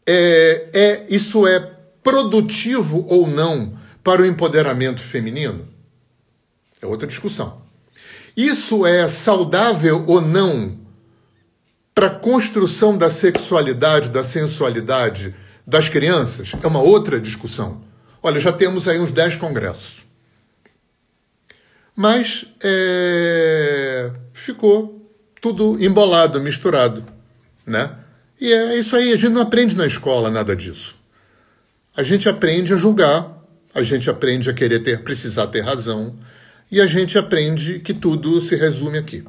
é, 0.06 0.68
é, 0.72 1.06
isso 1.08 1.46
é 1.46 1.60
produtivo 2.02 3.04
ou 3.08 3.26
não 3.26 3.76
para 4.04 4.22
o 4.22 4.26
empoderamento 4.26 5.02
feminino? 5.02 5.66
É 6.80 6.86
outra 6.86 7.06
discussão. 7.06 7.62
Isso 8.36 8.86
é 8.86 9.08
saudável 9.08 10.04
ou 10.06 10.20
não 10.20 10.78
para 11.94 12.08
a 12.08 12.14
construção 12.14 12.96
da 12.96 13.08
sexualidade, 13.08 14.10
da 14.10 14.22
sensualidade, 14.22 15.34
Das 15.66 15.88
crianças 15.88 16.52
é 16.62 16.66
uma 16.66 16.80
outra 16.80 17.18
discussão. 17.18 17.82
Olha, 18.22 18.38
já 18.38 18.52
temos 18.52 18.86
aí 18.86 19.00
uns 19.00 19.10
10 19.10 19.34
congressos. 19.34 20.04
Mas 21.94 22.46
é, 22.62 24.12
ficou 24.32 25.10
tudo 25.40 25.82
embolado, 25.82 26.40
misturado, 26.40 27.04
né? 27.66 27.96
E 28.40 28.52
é 28.52 28.78
isso 28.78 28.94
aí, 28.94 29.12
a 29.12 29.16
gente 29.16 29.32
não 29.32 29.42
aprende 29.42 29.76
na 29.76 29.86
escola 29.86 30.30
nada 30.30 30.54
disso. 30.54 30.94
A 31.96 32.02
gente 32.02 32.28
aprende 32.28 32.74
a 32.74 32.76
julgar, 32.76 33.42
a 33.74 33.82
gente 33.82 34.10
aprende 34.10 34.50
a 34.50 34.52
querer 34.52 34.80
ter, 34.80 35.02
precisar 35.02 35.46
ter 35.46 35.62
razão, 35.62 36.16
e 36.70 36.80
a 36.80 36.86
gente 36.86 37.16
aprende 37.16 37.78
que 37.78 37.94
tudo 37.94 38.40
se 38.40 38.56
resume 38.56 38.98
aqui. 38.98 39.24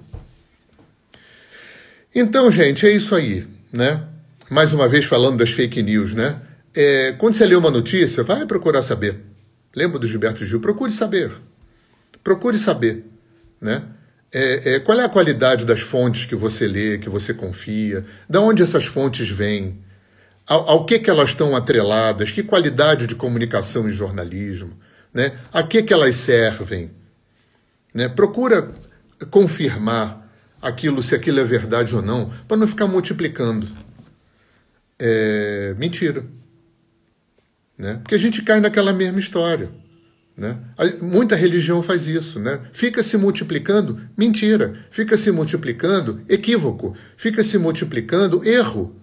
Então, 2.14 2.52
gente, 2.52 2.86
é 2.86 2.92
isso 2.92 3.16
aí, 3.16 3.48
né? 3.72 4.04
Mais 4.50 4.74
uma 4.74 4.88
vez 4.88 5.06
falando 5.06 5.38
das 5.38 5.52
fake 5.52 5.82
news, 5.84 6.14
né? 6.14 6.42
É, 6.74 7.14
quando 7.18 7.36
você 7.36 7.46
lê 7.46 7.56
uma 7.56 7.72
notícia, 7.72 8.24
vai 8.24 8.46
procurar 8.46 8.82
saber. 8.82 9.22
Lembra 9.76 10.00
do 10.00 10.08
Gilberto 10.08 10.46
Gil? 10.46 10.60
Procure 10.60 10.92
saber. 10.92 11.32
Procure 12.24 12.58
saber, 12.58 13.06
né? 13.62 13.84
É, 14.32 14.76
é, 14.76 14.80
qual 14.80 15.00
é 15.00 15.06
a 15.06 15.10
qualidade 15.10 15.66
das 15.66 15.80
fontes 15.80 16.26
que 16.26 16.36
você 16.36 16.68
lê, 16.68 16.98
que 16.98 17.10
você 17.10 17.34
confia? 17.34 18.06
De 18.30 18.38
onde 18.38 18.62
essas 18.62 18.86
fontes 18.86 19.30
vêm? 19.30 19.80
Ao, 20.46 20.70
ao 20.70 20.86
que, 20.86 21.00
que 21.00 21.10
elas 21.10 21.30
estão 21.30 21.56
atreladas? 21.56 22.32
Que 22.32 22.44
qualidade 22.44 23.08
de 23.08 23.16
comunicação 23.16 23.88
e 23.88 23.92
jornalismo? 23.92 24.78
Né? 25.14 25.38
A 25.52 25.64
que, 25.64 25.82
que 25.82 25.94
elas 25.94 26.16
servem? 26.16 26.92
Né? 27.94 28.10
Procura 28.10 28.72
confirmar 29.32 30.30
aquilo, 30.62 31.02
se 31.02 31.16
aquilo 31.16 31.40
é 31.40 31.44
verdade 31.44 31.96
ou 31.96 32.02
não, 32.02 32.32
para 32.48 32.58
não 32.58 32.68
ficar 32.68 32.88
multiplicando. 32.88 33.68
É, 35.00 35.74
mentira. 35.78 36.26
Né? 37.78 38.00
Porque 38.02 38.16
a 38.16 38.20
gente 38.20 38.42
cai 38.42 38.60
naquela 38.60 38.92
mesma 38.92 39.20
história. 39.20 39.70
Né? 40.38 40.56
Muita 41.02 41.36
religião 41.36 41.82
faz 41.82 42.08
isso. 42.08 42.40
Né? 42.40 42.62
Fica 42.72 43.02
se 43.02 43.18
multiplicando 43.18 44.00
mentira, 44.16 44.86
fica 44.92 45.18
se 45.18 45.32
multiplicando 45.32 46.22
equívoco, 46.30 46.96
fica 47.18 47.44
se 47.44 47.58
multiplicando 47.58 48.48
erro. 48.48 48.96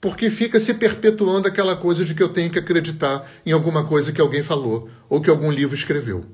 Porque 0.00 0.30
fica 0.30 0.58
se 0.58 0.72
perpetuando 0.72 1.46
aquela 1.46 1.76
coisa 1.76 2.06
de 2.06 2.14
que 2.14 2.22
eu 2.22 2.30
tenho 2.30 2.50
que 2.50 2.58
acreditar 2.58 3.30
em 3.44 3.52
alguma 3.52 3.84
coisa 3.84 4.10
que 4.10 4.20
alguém 4.20 4.42
falou 4.42 4.88
ou 5.10 5.20
que 5.20 5.28
algum 5.28 5.52
livro 5.52 5.76
escreveu. 5.76 6.24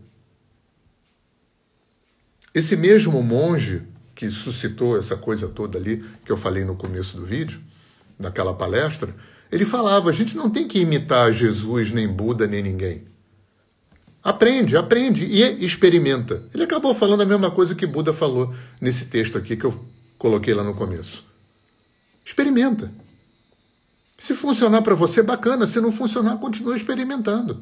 Esse 2.55 2.77
mesmo 2.77 3.21
monge 3.25 3.83
que 4.15 4.31
suscitou 4.31 4.97
essa 4.97 5.17
coisa 5.17 5.49
toda 5.49 5.79
ali 5.79 6.05
que 6.25 6.31
eu 6.31 6.37
falei 6.37 6.65
no 6.65 6.77
começo 6.77 7.17
do 7.17 7.27
vídeo, 7.27 7.61
naquela 8.17 8.55
palestra, 8.55 9.13
ele 9.51 9.65
falava: 9.65 10.11
a 10.11 10.13
gente 10.13 10.37
não 10.37 10.49
tem 10.49 10.67
que 10.69 10.79
imitar 10.79 11.33
Jesus, 11.33 11.91
nem 11.91 12.07
Buda, 12.07 12.47
nem 12.47 12.63
ninguém. 12.63 13.05
Aprende, 14.27 14.77
aprende 14.77 15.25
e 15.25 15.65
experimenta. 15.65 16.43
Ele 16.53 16.65
acabou 16.65 16.93
falando 16.93 17.21
a 17.21 17.25
mesma 17.25 17.49
coisa 17.49 17.77
que 17.77 17.87
Buda 17.87 18.13
falou 18.13 18.53
nesse 18.81 19.05
texto 19.05 19.39
aqui 19.39 19.57
que 19.57 19.65
eu 19.65 19.85
coloquei 20.19 20.53
lá 20.53 20.65
no 20.65 20.75
começo. 20.75 21.25
Experimenta. 22.25 22.91
Se 24.19 24.35
funcionar 24.35 24.83
para 24.83 24.97
você, 24.97 25.23
bacana. 25.23 25.65
Se 25.65 25.81
não 25.81 25.93
funcionar, 25.93 26.39
continua 26.39 26.77
experimentando. 26.77 27.61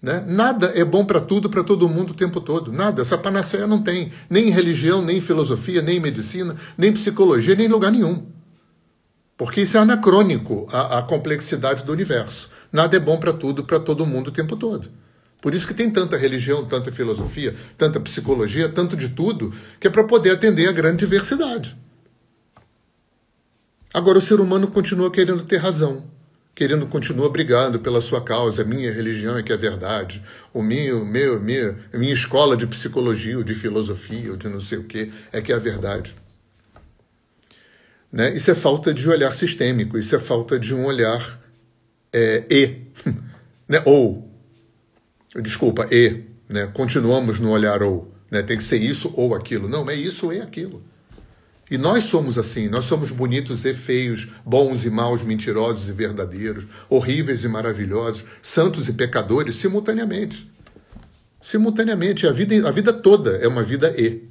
Né? 0.00 0.24
Nada 0.28 0.70
é 0.76 0.84
bom 0.84 1.04
para 1.04 1.20
tudo, 1.20 1.50
para 1.50 1.64
todo 1.64 1.88
mundo 1.88 2.10
o 2.10 2.14
tempo 2.14 2.40
todo. 2.40 2.70
Nada. 2.70 3.02
Essa 3.02 3.18
panaceia 3.18 3.66
não 3.66 3.82
tem. 3.82 4.12
Nem 4.30 4.46
em 4.46 4.52
religião, 4.52 5.02
nem 5.02 5.18
em 5.18 5.20
filosofia, 5.20 5.82
nem 5.82 5.96
em 5.96 6.00
medicina, 6.00 6.54
nem 6.78 6.90
em 6.90 6.94
psicologia, 6.94 7.56
nem 7.56 7.66
em 7.66 7.68
lugar 7.70 7.90
nenhum. 7.90 8.24
Porque 9.36 9.62
isso 9.62 9.76
é 9.76 9.80
anacrônico 9.80 10.68
à 10.70 11.02
complexidade 11.02 11.82
do 11.82 11.90
universo. 11.90 12.48
Nada 12.72 12.96
é 12.96 13.00
bom 13.00 13.18
para 13.18 13.32
tudo, 13.32 13.64
para 13.64 13.80
todo 13.80 14.06
mundo 14.06 14.28
o 14.28 14.32
tempo 14.32 14.56
todo. 14.56 15.02
Por 15.44 15.54
isso 15.54 15.66
que 15.66 15.74
tem 15.74 15.90
tanta 15.90 16.16
religião, 16.16 16.64
tanta 16.64 16.90
filosofia, 16.90 17.54
tanta 17.76 18.00
psicologia, 18.00 18.66
tanto 18.66 18.96
de 18.96 19.10
tudo, 19.10 19.52
que 19.78 19.86
é 19.86 19.90
para 19.90 20.02
poder 20.02 20.30
atender 20.30 20.66
a 20.66 20.72
grande 20.72 21.00
diversidade. 21.00 21.76
Agora 23.92 24.16
o 24.16 24.22
ser 24.22 24.40
humano 24.40 24.68
continua 24.68 25.10
querendo 25.10 25.42
ter 25.42 25.58
razão, 25.58 26.06
querendo 26.54 26.86
continua 26.86 27.28
brigando 27.28 27.78
pela 27.78 28.00
sua 28.00 28.22
causa, 28.22 28.64
minha 28.64 28.90
religião 28.90 29.36
é 29.36 29.42
que 29.42 29.52
é 29.52 29.56
verdade, 29.58 30.24
o 30.50 30.62
meu, 30.62 31.04
meu, 31.04 31.38
minha, 31.38 31.78
minha 31.92 32.14
escola 32.14 32.56
de 32.56 32.66
psicologia, 32.66 33.36
ou 33.36 33.44
de 33.44 33.54
filosofia, 33.54 34.30
ou 34.30 34.38
de 34.38 34.48
não 34.48 34.62
sei 34.62 34.78
o 34.78 34.84
que, 34.84 35.12
é 35.30 35.42
que 35.42 35.52
é 35.52 35.56
a 35.56 35.58
verdade. 35.58 36.14
Né? 38.10 38.34
Isso 38.34 38.50
é 38.50 38.54
falta 38.54 38.94
de 38.94 39.06
olhar 39.06 39.34
sistêmico, 39.34 39.98
isso 39.98 40.16
é 40.16 40.18
falta 40.18 40.58
de 40.58 40.74
um 40.74 40.86
olhar 40.86 41.38
é, 42.14 42.46
e, 42.50 42.80
né? 43.68 43.82
ou 43.84 44.23
Desculpa, 45.42 45.86
e, 45.90 46.22
né? 46.48 46.70
Continuamos 46.72 47.40
no 47.40 47.50
olhar 47.50 47.82
ou, 47.82 48.12
né? 48.30 48.42
Tem 48.42 48.56
que 48.56 48.64
ser 48.64 48.78
isso 48.78 49.12
ou 49.16 49.34
aquilo. 49.34 49.68
Não, 49.68 49.88
é 49.90 49.94
isso 49.94 50.30
é 50.30 50.40
aquilo. 50.40 50.82
E 51.70 51.78
nós 51.78 52.04
somos 52.04 52.38
assim, 52.38 52.68
nós 52.68 52.84
somos 52.84 53.10
bonitos 53.10 53.64
e 53.64 53.72
feios, 53.72 54.28
bons 54.44 54.84
e 54.84 54.90
maus, 54.90 55.24
mentirosos 55.24 55.88
e 55.88 55.92
verdadeiros, 55.92 56.64
horríveis 56.90 57.42
e 57.42 57.48
maravilhosos, 57.48 58.24
santos 58.42 58.86
e 58.86 58.92
pecadores 58.92 59.54
simultaneamente. 59.56 60.50
Simultaneamente, 61.40 62.26
a 62.26 62.32
vida, 62.32 62.68
a 62.68 62.70
vida 62.70 62.92
toda 62.92 63.36
é 63.38 63.48
uma 63.48 63.62
vida 63.62 63.94
e. 63.98 64.22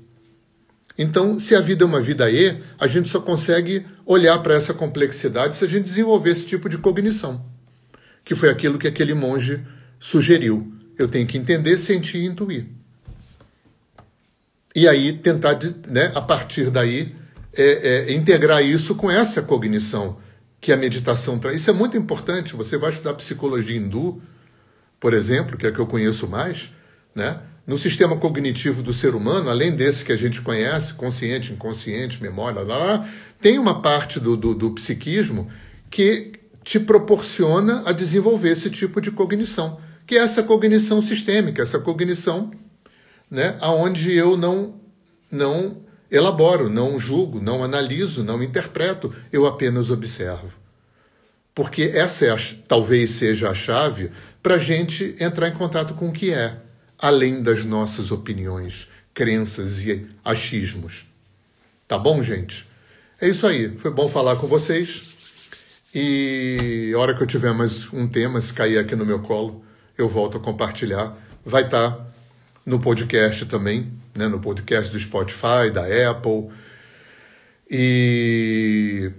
Então, 0.98 1.40
se 1.40 1.56
a 1.56 1.60
vida 1.60 1.84
é 1.84 1.88
uma 1.88 2.02
vida 2.02 2.30
e, 2.30 2.62
a 2.80 2.86
gente 2.88 3.10
só 3.10 3.20
consegue 3.20 3.84
olhar 4.06 4.38
para 4.44 4.54
essa 4.54 4.74
complexidade 4.74 5.58
se 5.58 5.66
a 5.66 5.68
gente 5.68 5.86
desenvolver 5.86 6.30
esse 6.30 6.46
tipo 6.46 6.70
de 6.70 6.78
cognição, 6.78 7.44
que 8.24 8.36
foi 8.36 8.50
aquilo 8.50 8.78
que 8.78 8.88
aquele 8.88 9.16
monge 9.16 9.60
sugeriu. 10.00 10.72
Eu 10.98 11.08
tenho 11.08 11.28
que 11.28 11.38
entender, 11.38 11.80
sentir 11.80 12.20
e 12.20 12.26
intuir. 12.26 12.66
E 14.76 14.88
aí 14.88 15.14
tentar, 15.14 15.60
né, 15.88 16.12
a 16.16 16.22
partir 16.22 16.70
daí, 16.70 17.16
é, 17.54 18.08
é, 18.10 18.14
integrar 18.14 18.64
isso 18.64 18.96
com 18.96 19.10
essa 19.10 19.42
cognição 19.42 20.18
que 20.60 20.72
a 20.72 20.78
meditação 20.78 21.38
traz. 21.38 21.62
Isso 21.62 21.70
é 21.70 21.74
muito 21.74 21.96
importante. 21.96 22.56
Você 22.56 22.78
vai 22.78 22.92
estudar 22.92 23.14
psicologia 23.14 23.78
hindu, 23.78 24.22
por 25.00 25.14
exemplo, 25.14 25.58
que 25.58 25.66
é 25.66 25.70
a 25.70 25.72
que 25.72 25.80
eu 25.80 25.86
conheço 25.86 26.28
mais, 26.28 26.72
né? 27.14 27.40
No 27.66 27.78
sistema 27.78 28.18
cognitivo 28.18 28.84
do 28.84 28.92
ser 28.92 29.16
humano, 29.16 29.50
além 29.50 29.74
desse 29.74 30.04
que 30.04 30.12
a 30.12 30.18
gente 30.18 30.42
conhece, 30.42 30.94
consciente, 30.96 31.54
inconsciente, 31.54 32.22
memória, 32.22 32.62
lá, 32.62 32.78
lá, 32.78 33.10
tem 33.40 33.58
uma 33.58 33.82
parte 33.82 34.20
do, 34.20 34.36
do, 34.36 34.54
do 34.54 34.72
psiquismo 34.72 35.50
que 35.90 36.34
te 36.62 36.78
proporciona 36.78 37.84
a 37.86 37.94
desenvolver 37.94 38.50
esse 38.50 38.70
tipo 38.70 39.00
de 39.00 39.12
cognição 39.12 39.80
que 40.06 40.16
é 40.16 40.20
essa 40.20 40.44
cognição 40.44 41.02
sistêmica, 41.02 41.62
essa 41.62 41.80
cognição 41.80 42.52
né, 43.30 43.58
onde 43.62 44.14
eu 44.14 44.38
não, 44.38 44.80
não 45.32 45.78
elaboro, 46.12 46.70
não 46.70 47.00
julgo, 47.00 47.42
não 47.42 47.64
analiso, 47.64 48.24
não 48.24 48.44
interpreto, 48.44 49.14
eu 49.32 49.48
apenas 49.48 49.90
observo. 49.90 50.52
Porque 51.56 51.84
essa 51.84 52.26
é 52.26 52.30
a, 52.32 52.38
talvez 52.68 53.12
seja 53.12 53.50
a 53.50 53.54
chave 53.54 54.12
para 54.42 54.56
a 54.56 54.60
gente 54.60 55.16
entrar 55.20 55.48
em 55.48 55.54
contato 55.54 55.94
com 55.94 56.10
o 56.10 56.14
que 56.14 56.32
é, 56.32 56.58
além 57.00 57.42
das 57.42 57.66
nossas 57.66 58.12
opiniões, 58.12 58.88
crenças 59.14 59.82
e 59.82 60.08
achismos. 60.24 61.06
Tá 61.88 61.98
bom, 61.98 62.22
gente? 62.22 62.68
É 63.20 63.28
isso 63.28 63.48
aí. 63.48 63.76
Foi 63.78 63.92
bom 63.92 64.10
falar 64.10 64.36
com 64.36 64.48
vocês. 64.48 65.14
E 65.94 66.92
a 66.96 67.00
hora 67.00 67.16
que 67.16 67.22
eu 67.22 67.28
tiver 67.28 67.54
mais 67.54 67.92
um 67.94 68.08
tema, 68.08 68.42
se 68.42 68.52
cair 68.52 68.78
aqui 68.78 68.96
no 68.96 69.06
meu 69.06 69.20
colo, 69.20 69.63
eu 69.98 70.10
volto 70.10 70.38
a 70.38 70.40
compartilhar. 70.40 71.16
Vai 71.46 71.66
estar 71.66 71.92
tá 71.92 72.06
no 72.66 72.80
podcast 72.80 73.46
também, 73.46 73.92
né, 74.16 74.28
no 74.28 74.40
podcast 74.40 74.92
do 74.92 75.00
Spotify, 75.00 75.70
da 75.74 75.84
Apple. 76.10 76.50
E 77.70 79.12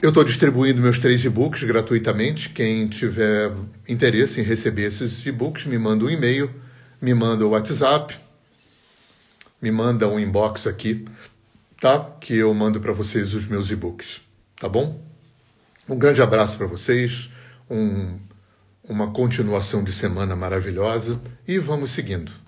eu 0.00 0.08
estou 0.08 0.24
distribuindo 0.24 0.80
meus 0.80 0.98
três 0.98 1.24
e-books 1.24 1.64
gratuitamente. 1.64 2.50
Quem 2.50 2.86
tiver 2.88 3.52
interesse 3.88 4.40
em 4.40 4.44
receber 4.44 4.84
esses 4.84 5.24
e-books, 5.24 5.66
me 5.66 5.78
manda 5.78 6.04
um 6.04 6.10
e-mail, 6.10 6.50
me 7.00 7.14
manda 7.14 7.46
o 7.46 7.50
WhatsApp, 7.50 8.16
me 9.60 9.70
manda 9.70 10.08
um 10.08 10.18
inbox 10.18 10.66
aqui, 10.66 11.06
tá? 11.80 12.00
Que 12.20 12.36
eu 12.36 12.52
mando 12.52 12.80
para 12.80 12.92
vocês 12.92 13.34
os 13.34 13.46
meus 13.46 13.70
e-books, 13.70 14.22
tá 14.56 14.68
bom? 14.68 15.00
Um 15.88 15.98
grande 15.98 16.22
abraço 16.22 16.56
para 16.56 16.66
vocês, 16.66 17.30
um 17.70 18.18
uma 18.84 19.12
continuação 19.12 19.84
de 19.84 19.92
semana 19.92 20.34
maravilhosa 20.34 21.20
e 21.46 21.58
vamos 21.58 21.90
seguindo. 21.90 22.41